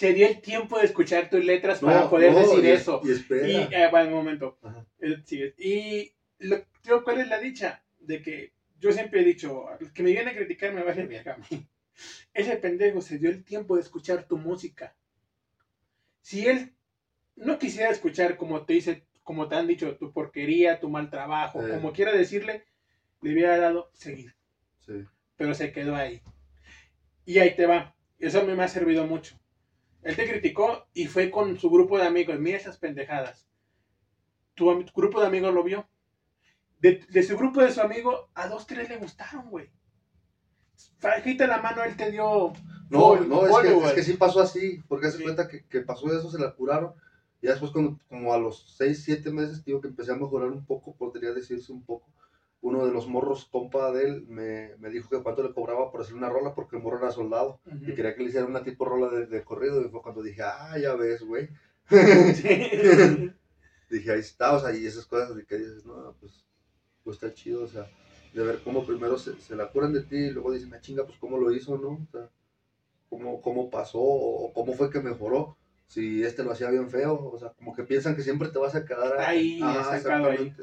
[0.00, 3.02] Se dio el tiempo de escuchar tus letras para poder no, decir y- eso.
[3.04, 3.46] Y espera.
[3.46, 4.56] Y, eh, bueno, un momento.
[4.62, 4.86] Ajá.
[4.98, 5.54] Eh.
[5.58, 7.84] Y lo, ¿cuál es la dicha?
[7.98, 11.36] De que yo siempre he dicho, que me viene a criticar me vale verga a
[11.36, 11.66] mí.
[12.32, 14.96] Ese pendejo se dio el tiempo de escuchar tu música.
[16.22, 16.72] Si él
[17.36, 21.60] no quisiera escuchar como te dice, como te han dicho, tu porquería, tu mal trabajo,
[21.60, 22.64] como quiera decirle,
[23.20, 24.34] le hubiera dado seguir.
[24.78, 25.04] Sí.
[25.36, 26.22] Pero se quedó ahí.
[27.26, 27.94] Y ahí te va.
[28.18, 29.38] Eso a mí me ha servido mucho.
[30.02, 32.38] Él te criticó y fue con su grupo de amigos.
[32.38, 33.46] Mira esas pendejadas.
[34.54, 35.88] Tu, tu grupo de amigos lo vio.
[36.80, 39.70] De, de su grupo de su amigo, a dos, tres le gustaron, güey.
[40.98, 42.52] Fajita la mano, él te dio.
[42.88, 45.22] No, no, es que, es que sí pasó así, porque hace Sí.
[45.22, 46.94] cuenta que, que pasó eso, se la curaron,
[47.42, 50.64] y después cuando, como a los 6, 7 meses, digo que empecé a mejorar un
[50.64, 52.10] poco, podría decirse un poco,
[52.62, 56.02] uno de los morros, compa de él, me, me dijo que cuánto le cobraba por
[56.02, 58.84] hacer una rola, porque el morro era soldado, y quería que le hiciera una tipo
[58.84, 61.48] rola de, de corrido, y fue cuando dije, ah, ya ves, güey.
[63.90, 66.44] Dije, ahí está, o sea, y esas cosas de que dices, no, pues,
[67.02, 67.90] pues está chido, o sea,
[68.32, 71.04] de ver cómo primero se, se la curan de ti y luego dicen, ah, chinga,
[71.04, 71.88] pues cómo lo hizo, ¿no?
[71.88, 72.30] O sea,
[73.08, 75.56] cómo, cómo pasó o cómo fue que mejoró.
[75.88, 78.76] Si este lo hacía bien feo, o sea, como que piensan que siempre te vas
[78.76, 80.54] a quedar Ahí, Ajá, sacado ahí.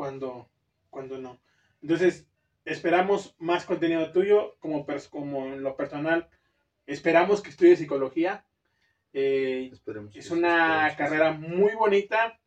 [0.00, 0.48] Cuando,
[0.88, 1.38] cuando no.
[1.82, 2.26] Entonces,
[2.64, 6.26] esperamos más contenido tuyo como, como en lo personal.
[6.86, 8.46] Esperamos que estudies psicología.
[9.12, 9.70] Eh,
[10.14, 12.40] es una esperemos carrera muy bonita,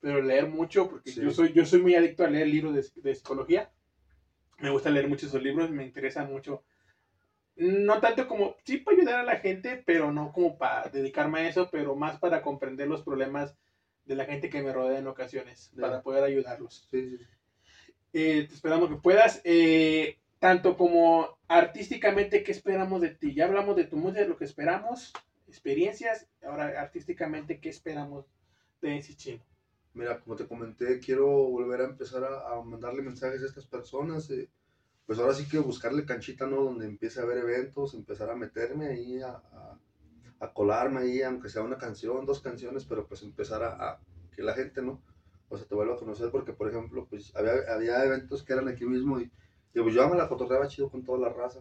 [0.00, 1.20] pero leer mucho, porque Sí.
[1.20, 3.70] yo, soy, yo soy muy adicto a leer libros de, de psicología.
[4.58, 6.64] Me gusta leer muchos esos libros, me interesan mucho.
[7.54, 11.48] No tanto como, sí para ayudar a la gente, pero no como para dedicarme a
[11.48, 13.56] eso, pero más para comprender los problemas
[14.06, 16.88] de la gente que me rodea en ocasiones, para poder ayudarlos.
[16.90, 17.24] Sí, sí.
[18.12, 19.40] Eh, te esperamos que puedas.
[19.44, 23.34] eh, tanto como artísticamente, ¿qué esperamos de ti?
[23.34, 25.12] Ya hablamos de tu música, de lo que esperamos,
[25.48, 26.28] experiencias.
[26.42, 28.26] Ahora, artísticamente, ¿qué esperamos
[28.82, 29.44] de ese chino?
[29.94, 34.30] Mira, como te comenté, quiero volver a empezar a, a mandarle mensajes a estas personas.
[34.30, 34.48] eh,
[35.06, 36.62] pues ahora sí que buscarle canchita, ¿no?
[36.64, 39.80] Donde empiece a haber eventos, empezar a meterme ahí, a, a,
[40.40, 44.00] a colarme ahí, aunque sea una canción, dos canciones, pero pues empezar a, a
[44.34, 45.02] que la gente, ¿no?
[45.48, 48.68] O sea, te vuelva a conocer, porque por ejemplo, pues había, había eventos que eran
[48.68, 49.30] aquí mismo y,
[49.74, 51.60] y pues yo me la cotorreaba chido con toda la raza.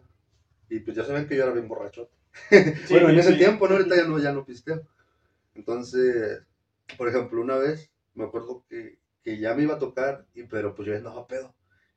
[0.69, 2.13] Y pues ya saben que yo era bien borrachote.
[2.89, 3.38] bueno, en ese sí.
[3.38, 3.76] tiempo, ¿no?
[3.76, 4.82] Ahorita ya no, ya no pisteo.
[5.53, 6.43] Entonces,
[6.97, 10.76] por ejemplo, una vez me acuerdo que, que ya me iba a tocar, y, pero
[10.76, 11.53] pues yo ya andaba pedo.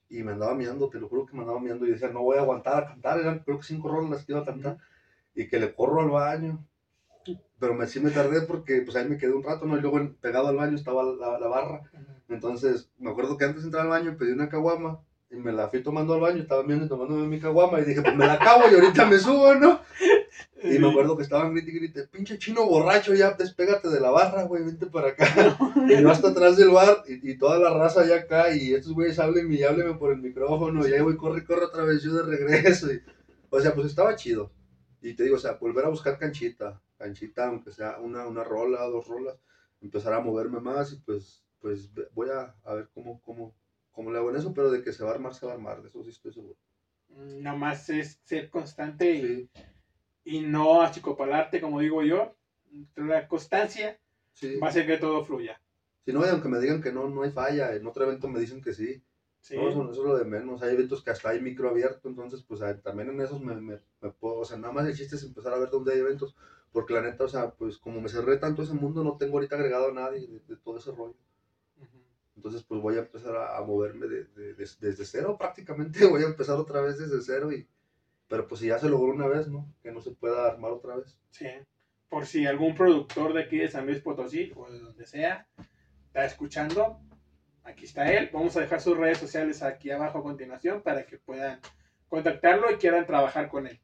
[0.08, 2.38] Y me andaba mirando, te lo juro que me andaba mirando y decía, no voy
[2.38, 3.20] a aguantar a cantar.
[3.20, 4.78] Eran creo que cinco rolas las que iba a cantar.
[5.34, 6.64] Y que le corro al baño.
[7.60, 9.76] Pero me, sí me tardé porque pues ahí me quedé un rato, ¿no?
[9.76, 11.82] Y luego pegado al baño estaba la, la barra.
[12.28, 15.00] Entonces, me acuerdo que antes de entrar al baño pedí una caguama
[15.30, 18.00] y me la fui tomando al baño, estaba viendo y tomándome mi caguama y dije,
[18.00, 19.80] pues me la acabo y ahorita me subo, ¿no?
[20.62, 24.10] Y me acuerdo que estaban grite y grite, pinche chino borracho, ya despégate de la
[24.10, 25.26] barra, güey, vente para acá.
[25.88, 28.92] Y yo hasta atrás del bar y, y toda la raza allá acá y estos
[28.92, 32.14] güeyes háblenme y háblenme por el micrófono y ahí voy, corre, corre otra vez yo
[32.14, 32.92] de regreso.
[32.92, 33.00] y-
[33.50, 34.50] o sea, pues estaba chido.
[35.00, 38.82] Y te digo, o sea, volver a buscar canchita, canchita, aunque sea una, una rola,
[38.86, 39.38] dos rolas,
[39.80, 43.54] empezar a moverme más y pues, pues voy a, a ver cómo, cómo,
[43.92, 45.54] cómo le hago en eso, pero de que se va a armar, se va a
[45.54, 46.56] armar, de eso sí estoy seguro.
[47.08, 49.50] Nada más es ser constante y, Sí,
[50.24, 52.36] y no achicopalarte, como digo yo.
[52.96, 53.98] La constancia
[54.34, 54.58] sí.
[54.58, 55.60] va a hacer que todo fluya.
[56.04, 58.40] Si no, y aunque me digan que no, no hay falla, en otro evento me
[58.40, 59.02] dicen que sí.
[59.48, 59.56] ¿Sí?
[59.56, 60.62] No, eso, eso es lo de menos.
[60.62, 64.10] Hay eventos que hasta hay micro abierto, entonces, pues también en esos me, me, me
[64.10, 66.36] puedo, o sea, nada más el chiste es empezar a ver dónde hay eventos,
[66.72, 69.56] porque la neta, o sea, pues como me cerré tanto ese mundo, no tengo ahorita
[69.56, 71.16] agregado a nadie de, de todo ese rollo.
[72.36, 76.26] Entonces, pues voy a empezar a, a moverme de- de- desde cero prácticamente, voy a
[76.26, 77.66] empezar otra vez desde cero, y,
[78.28, 79.66] pero pues si ya se logró una vez, ¿no?
[79.82, 81.18] Que no se pueda armar otra vez.
[81.30, 81.46] Sí.
[82.08, 85.46] Por si algún productor de aquí de San Luis Potosí o de donde sea
[86.06, 87.00] está escuchando,
[87.68, 88.30] aquí está él.
[88.32, 91.60] Vamos a dejar sus redes sociales aquí abajo a continuación para que puedan
[92.08, 93.78] contactarlo y quieran trabajar con él.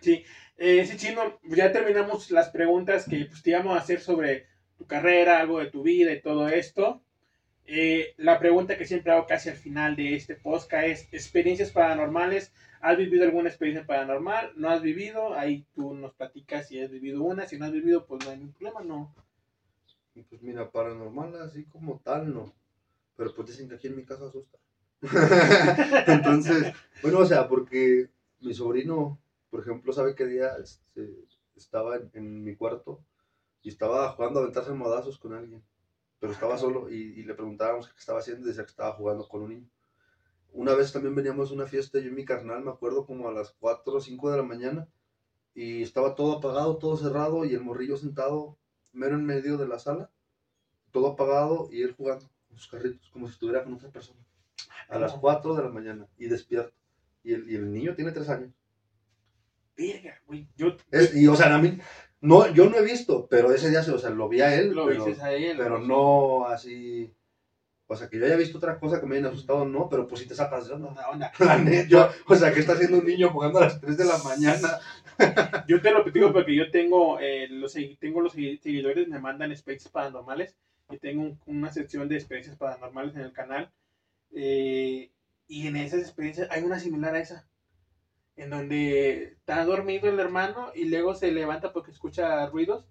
[0.00, 0.24] Sí,
[0.56, 4.86] eh, sí, Chino, ya terminamos las preguntas que pues, te íbamos a hacer sobre tu
[4.86, 7.02] carrera, algo de tu vida y todo esto.
[7.66, 12.52] Eh, la pregunta que siempre hago casi al final de este podcast es experiencias paranormales.
[12.80, 14.52] ¿Has vivido alguna experiencia paranormal?
[14.56, 15.34] ¿No has vivido?
[15.34, 17.46] Ahí tú nos platicas si has vivido una.
[17.46, 19.14] Si no has vivido, pues no hay ningún problema, no.
[20.30, 22.54] Pues mira, paranormal así como tal, no.
[23.16, 24.58] Pero pues dicen que aquí en mi casa asusta.
[26.06, 28.10] Entonces, bueno, o sea, porque
[28.40, 29.18] mi sobrino,
[29.50, 33.02] por ejemplo, ¿sabe qué día este, estaba en, en mi cuarto
[33.62, 35.62] y estaba jugando a aventarse modazos con alguien?
[36.18, 39.28] Pero estaba solo y, y le preguntábamos qué estaba haciendo y decía que estaba jugando
[39.28, 39.68] con un niño.
[40.52, 43.32] Una vez también veníamos a una fiesta, yo y mi carnal, me acuerdo como a
[43.32, 44.88] las 4 o 5 de la mañana
[45.54, 48.56] y estaba todo apagado, todo cerrado y el morrillo sentado
[48.92, 50.10] mero en medio de la sala,
[50.92, 54.20] todo apagado y él jugando sus carritos, como si estuviera con otra persona.
[54.88, 56.72] A las 4 de la mañana y despierto.
[57.24, 58.50] Y el, y el niño tiene 3 años.
[59.76, 60.48] Verga, güey.
[60.56, 61.78] Yo Es- y o sea, a mí,
[62.20, 64.86] no, yo no he visto, pero ese día, o sea, lo vi a él, lo
[64.86, 65.56] pero, dices a él.
[65.58, 67.12] pero no así.
[67.88, 70.20] O sea, que yo haya visto otra cosa que me hayan asustado, no, pero pues
[70.22, 70.94] si te sacas de onda.
[71.38, 74.18] La yo- o sea, ¿qué está haciendo un niño jugando a las 3 de la
[74.18, 74.78] mañana?
[75.68, 79.52] Yo te lo digo porque yo tengo, eh, los, tengo los segui- seguidores, me mandan
[79.52, 80.56] experiencias paranormales
[80.90, 83.70] y tengo un- una sección de experiencias paranormales en el canal.
[84.38, 85.10] eh,
[85.48, 87.48] y en esas experiencias hay una similar a esa,
[88.36, 92.86] en donde está dormido el hermano y luego se levanta porque escucha ruidos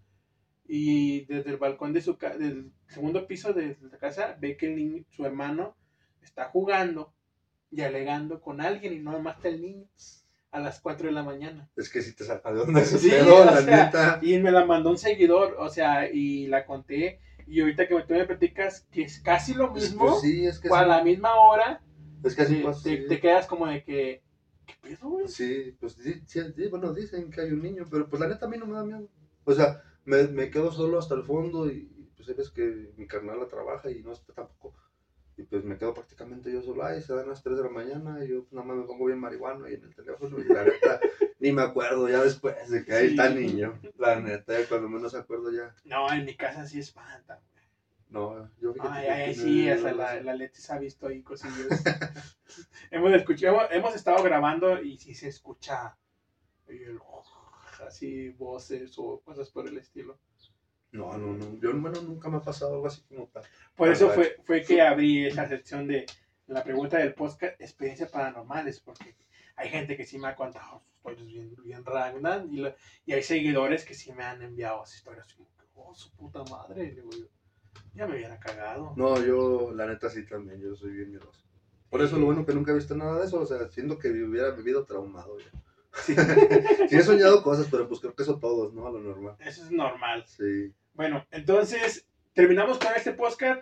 [0.67, 4.75] y desde el balcón de su del segundo piso de la casa ve que el
[4.77, 5.75] niño, su hermano
[6.23, 7.13] está jugando
[7.69, 9.85] y alegando con alguien y no está el niño
[10.51, 11.69] a las 4 de la mañana.
[11.75, 14.19] Es que si te saca de onda ese Sí, pedo, la sea, neta.
[14.23, 17.19] Y me la mandó un seguidor, o sea, y la conté.
[17.47, 20.75] Y ahorita que tú me platicas que es casi lo mismo, sí, es que o
[20.75, 21.81] a la misma hora,
[22.23, 24.23] Es te, quedas como de que,
[24.65, 25.27] ¿qué pedo, güey?
[25.27, 28.47] Sí, pues sí, sí, sí, bueno, dicen que hay un niño, pero pues la neta
[28.47, 29.07] a mí no me da miedo.
[29.43, 33.05] O sea, me, me quedo solo hasta el fondo y, y, pues sabes que mi
[33.05, 34.73] carnal la trabaja y no está tampoco.
[35.37, 38.23] Y pues me quedo prácticamente yo solo, ay, se dan las 3 de la mañana
[38.23, 40.99] y yo nada más me pongo bien marihuano y en el teléfono y la neta
[41.45, 43.35] ni me acuerdo ya después de que ahí Sí.
[43.35, 43.79] niño.
[43.97, 45.73] La neta, cuando menos acuerdo ya.
[45.83, 47.35] No, en mi casa sí espanta.
[47.35, 47.65] güey.
[48.09, 51.67] No, yo Ay, ay, sí, no- hasta la, la Leti se ha visto ahí cosillos.
[52.91, 55.97] hemos escuchado, hemos, hemos estado grabando y sí se escucha
[56.67, 56.99] el-
[57.87, 60.17] así voces o cosas por el estilo.
[60.91, 63.43] No, no, no, yo bueno, nunca me ha pasado algo así como tal.
[63.75, 66.05] Por eso fue, fue que abrí esa sección de
[66.47, 69.13] la pregunta del podcast, experiencias paranormales, porque
[69.55, 72.15] hay gente que sí me ha contado historias bien, bien raras,
[72.49, 72.75] y, la-
[73.05, 76.43] y hay seguidores que sí me han enviado esas historias como que, oh, su puta
[76.49, 77.25] madre, digo yo,
[77.93, 78.93] ya me hubiera cagado.
[78.95, 81.45] No, yo la neta sí también, yo soy bien miedoso.
[81.89, 84.09] Por eso lo bueno que nunca he visto nada de eso, o sea, siento que
[84.09, 85.51] hubiera vivido traumado ya.
[86.05, 86.13] Sí.
[86.97, 88.85] he soñado cosas, pero pues creo que eso todos, ¿no?
[88.87, 89.35] A lo normal.
[89.39, 90.25] Eso es normal.
[90.27, 90.73] Sí.
[90.93, 93.61] Bueno, entonces terminamos con este podcast.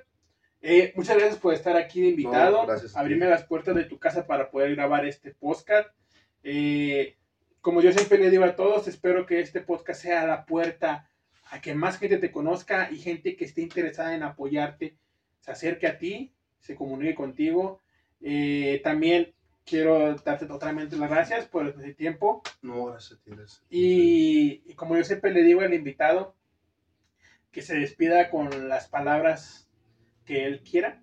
[0.66, 2.62] Eh, muchas gracias por estar aquí de invitado.
[2.62, 5.90] No, gracias abrirme las puertas de tu casa para poder grabar este podcast.
[6.42, 7.18] Eh,
[7.60, 11.10] como yo siempre le digo a todos, espero que este podcast sea la puerta
[11.52, 14.98] a que más gente te conozca y gente que esté interesada en apoyarte
[15.42, 17.82] se acerque a ti, se comunique contigo.
[18.22, 19.34] Eh, también
[19.66, 22.42] quiero darte totalmente las gracias por el tiempo.
[22.62, 23.32] No, gracias a ti.
[23.70, 26.38] Y, y como yo siempre le digo al invitado,
[27.52, 29.63] que se despida con las palabras
[30.26, 31.00] que él quiera,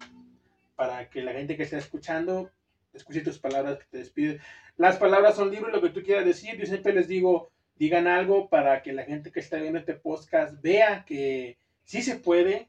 [0.77, 2.51] para que la gente que está escuchando
[2.93, 4.41] escuche tus palabras que te despide.
[4.77, 6.57] Las palabras son libres, lo que tú quieras decir.
[6.59, 10.61] Yo siempre les digo, digan algo para que la gente que está viendo este podcast
[10.62, 12.68] vea que sí se puede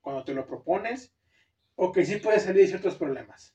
[0.00, 1.12] cuando te lo propones
[1.76, 3.54] o que sí puedes salir de ciertos problemas.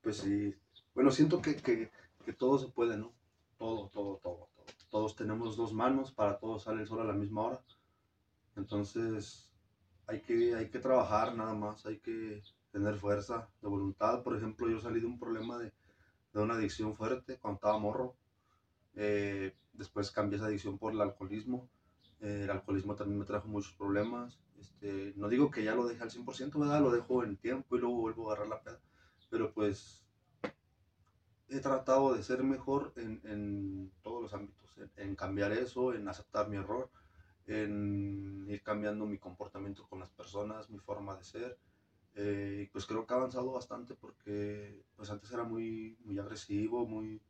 [0.00, 0.54] Pues sí.
[0.94, 1.90] Bueno, siento que, que,
[2.24, 3.12] que todo se puede, ¿no?
[3.58, 4.64] Todo, todo, todo, todo.
[4.88, 7.60] Todos tenemos dos manos, para todos sale el sol a la misma hora.
[8.56, 9.49] Entonces,
[10.10, 12.42] hay que, hay que trabajar nada más, hay que
[12.72, 14.22] tener fuerza de voluntad.
[14.22, 15.72] Por ejemplo, yo salí de un problema de,
[16.32, 18.16] de una adicción fuerte cuando estaba morro.
[18.94, 21.68] Eh, después cambié esa adicción por el alcoholismo.
[22.20, 24.40] Eh, el alcoholismo también me trajo muchos problemas.
[24.58, 26.80] Este, no digo que ya lo deje al 100%, ¿verdad?
[26.82, 28.80] Lo dejo en tiempo y luego vuelvo a agarrar la peda.
[29.30, 30.04] Pero pues
[31.48, 36.08] he tratado de ser mejor en, en todos los ámbitos, en, en cambiar eso, en
[36.08, 36.90] aceptar mi error,
[37.50, 41.58] en ir cambiando mi comportamiento con las personas, mi forma de ser.
[42.14, 47.20] Eh, pues creo que ha avanzado bastante porque pues antes era muy, muy agresivo, muy,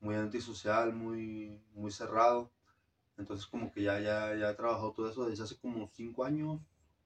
[0.00, 2.50] muy antisocial, muy, muy cerrado.
[3.16, 6.60] Entonces como que ya, ya, ya he trabajado todo eso desde hace como 5 años,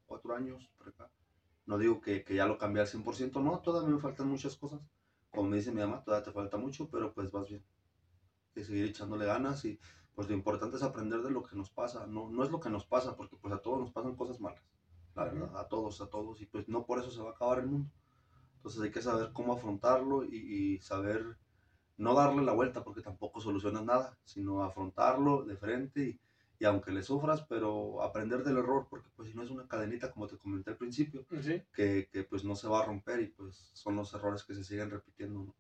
[0.07, 1.11] 4 años acá.
[1.67, 4.81] No digo que, que ya lo cambié al 100%, no, todavía me faltan muchas cosas.
[5.31, 7.63] Como me dice mi mamá, todavía te falta mucho, pero pues vas bien.
[8.55, 9.79] Que seguir echándole ganas y
[10.19, 12.05] pues lo importante es aprender de lo que nos pasa.
[12.09, 14.65] No, no es lo que nos pasa, porque pues a todos nos pasan cosas malas.
[15.15, 16.41] La verdad, a todos, a todos.
[16.41, 17.89] Y pues no por eso se va a acabar el mundo.
[18.57, 21.37] Entonces hay que saber cómo afrontarlo y, y saber
[21.99, 26.21] no darle la vuelta porque tampoco solucionas nada, sino afrontarlo de frente y,
[26.59, 30.11] y aunque le sufras, pero aprender del error, porque pues si no es una cadenita
[30.11, 31.63] como te comenté al principio, ¿Sí?
[31.73, 34.65] que, que, pues no se va a romper y pues son los errores que se
[34.65, 35.55] siguen repitiendo, ¿no?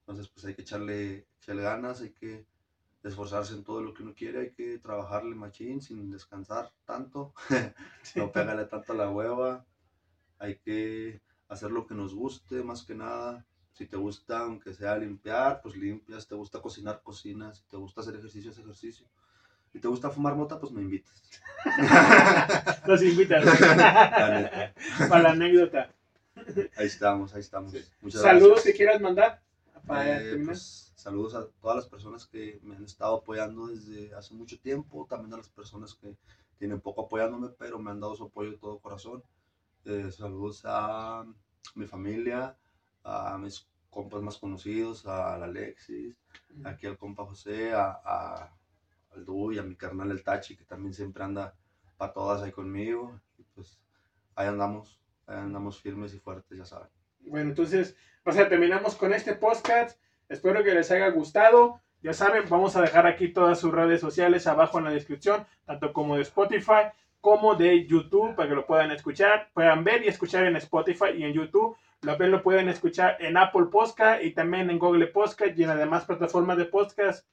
[0.00, 2.46] Entonces pues hay que echarle, echarle ganas, hay que
[3.08, 7.34] esforzarse en todo lo que uno quiere, hay que trabajarle machín sin descansar tanto,
[8.16, 9.64] no pegarle tanto a la hueva,
[10.38, 13.46] hay que hacer lo que nos guste más que nada.
[13.72, 16.22] Si te gusta, aunque sea limpiar, pues limpias.
[16.22, 17.58] Si te gusta cocinar, cocinas.
[17.58, 19.06] Si te gusta hacer ejercicio, haz ejercicio.
[19.70, 21.22] Si te gusta fumar mota, pues me invitas.
[22.86, 23.44] Los invitas
[25.08, 25.92] para la anécdota.
[26.76, 27.74] Ahí estamos, ahí estamos.
[28.00, 28.64] Muchas Saludos gracias.
[28.72, 29.42] que quieras mandar
[29.86, 30.38] para Eh,
[31.06, 35.34] saludos a todas las personas que me han estado apoyando desde hace mucho tiempo, también
[35.34, 36.16] a las personas que
[36.58, 39.22] tienen poco apoyándome, pero me han dado su apoyo de todo corazón.
[39.84, 41.24] Eh, saludos a
[41.76, 42.56] mi familia,
[43.04, 46.18] a mis compas más conocidos, a Alexis,
[46.64, 48.52] aquí al compa José, a, a
[49.14, 51.54] al Du y a mi carnal el Tachi, que también siempre anda
[51.96, 53.20] para todas ahí conmigo.
[53.38, 53.78] Y pues
[54.34, 56.88] ahí andamos, ahí andamos firmes y fuertes, ya saben.
[57.20, 60.00] Bueno, entonces, o sea, terminamos con este podcast.
[60.28, 61.80] Espero que les haya gustado.
[62.02, 65.92] Ya saben, vamos a dejar aquí todas sus redes sociales abajo en la descripción, tanto
[65.92, 66.90] como de Spotify
[67.26, 71.24] como de YouTube, para que lo puedan escuchar, puedan ver y escuchar en Spotify y
[71.24, 71.76] en YouTube.
[71.98, 75.78] También lo pueden escuchar en Apple Podcast y también en Google Podcast y en las
[75.78, 77.26] demás plataformas de podcast.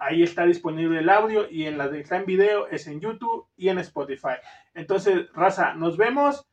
[0.00, 3.46] Ahí está disponible el audio y en la de está en video es en YouTube
[3.56, 4.40] y en Spotify.
[4.74, 6.44] Entonces, raza, nos vemos.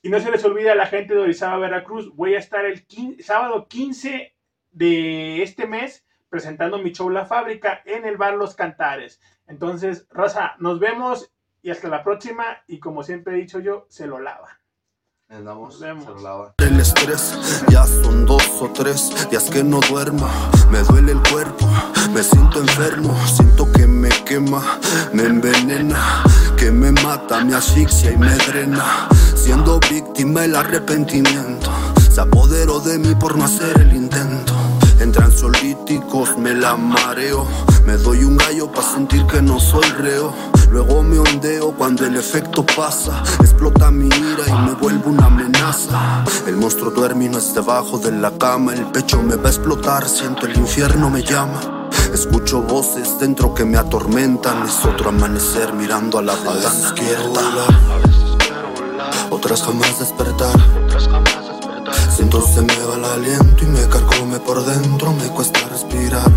[0.00, 2.86] Y no se les olvide a la gente de Orizaba, Veracruz, voy a estar el
[3.18, 4.35] sábado 15
[4.76, 9.20] de este mes presentando mi show La Fábrica en el bar Los Cantares.
[9.46, 11.30] Entonces, raza, nos vemos
[11.62, 12.44] y hasta la próxima.
[12.66, 14.60] Y como siempre he dicho yo, se lo lava.
[15.28, 16.04] Andamos, Nos vemos.
[16.04, 16.54] se lo lava.
[16.58, 20.28] El estrés, ya son dos o tres días que no duermo.
[20.70, 21.66] Me duele el cuerpo,
[22.12, 23.16] me siento enfermo.
[23.26, 24.78] Siento que me quema,
[25.12, 26.22] me envenena,
[26.58, 29.08] que me mata, me asfixia y me drena.
[29.34, 31.70] Siendo víctima el arrepentimiento,
[32.10, 34.52] se apoderó de mí por no hacer el intento.
[35.06, 37.46] Entre ansiolíticos me la mareo.
[37.86, 40.34] Me doy un gallo para sentir que no soy reo.
[40.68, 43.22] Luego me ondeo cuando el efecto pasa.
[43.38, 46.24] Explota mi ira y me vuelve una amenaza.
[46.48, 48.74] El monstruo duerme y no es debajo de la cama.
[48.74, 51.88] El pecho me va a explotar, siento el infierno me llama.
[52.12, 54.66] Escucho voces dentro que me atormentan.
[54.66, 57.42] Es otro amanecer mirando a la ventana izquierda.
[59.30, 60.56] Otras jamás despertar.
[62.16, 66.32] Siento se me va el aliento y me carcome por dentro, me cuesta respirar.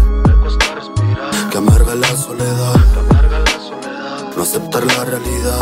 [1.49, 2.75] Que amarga la soledad,
[4.35, 5.59] no aceptar la realidad.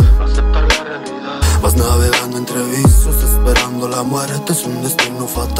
[1.62, 5.54] Vas navegando entre vicios, esperando la muerte, es un destino fatal.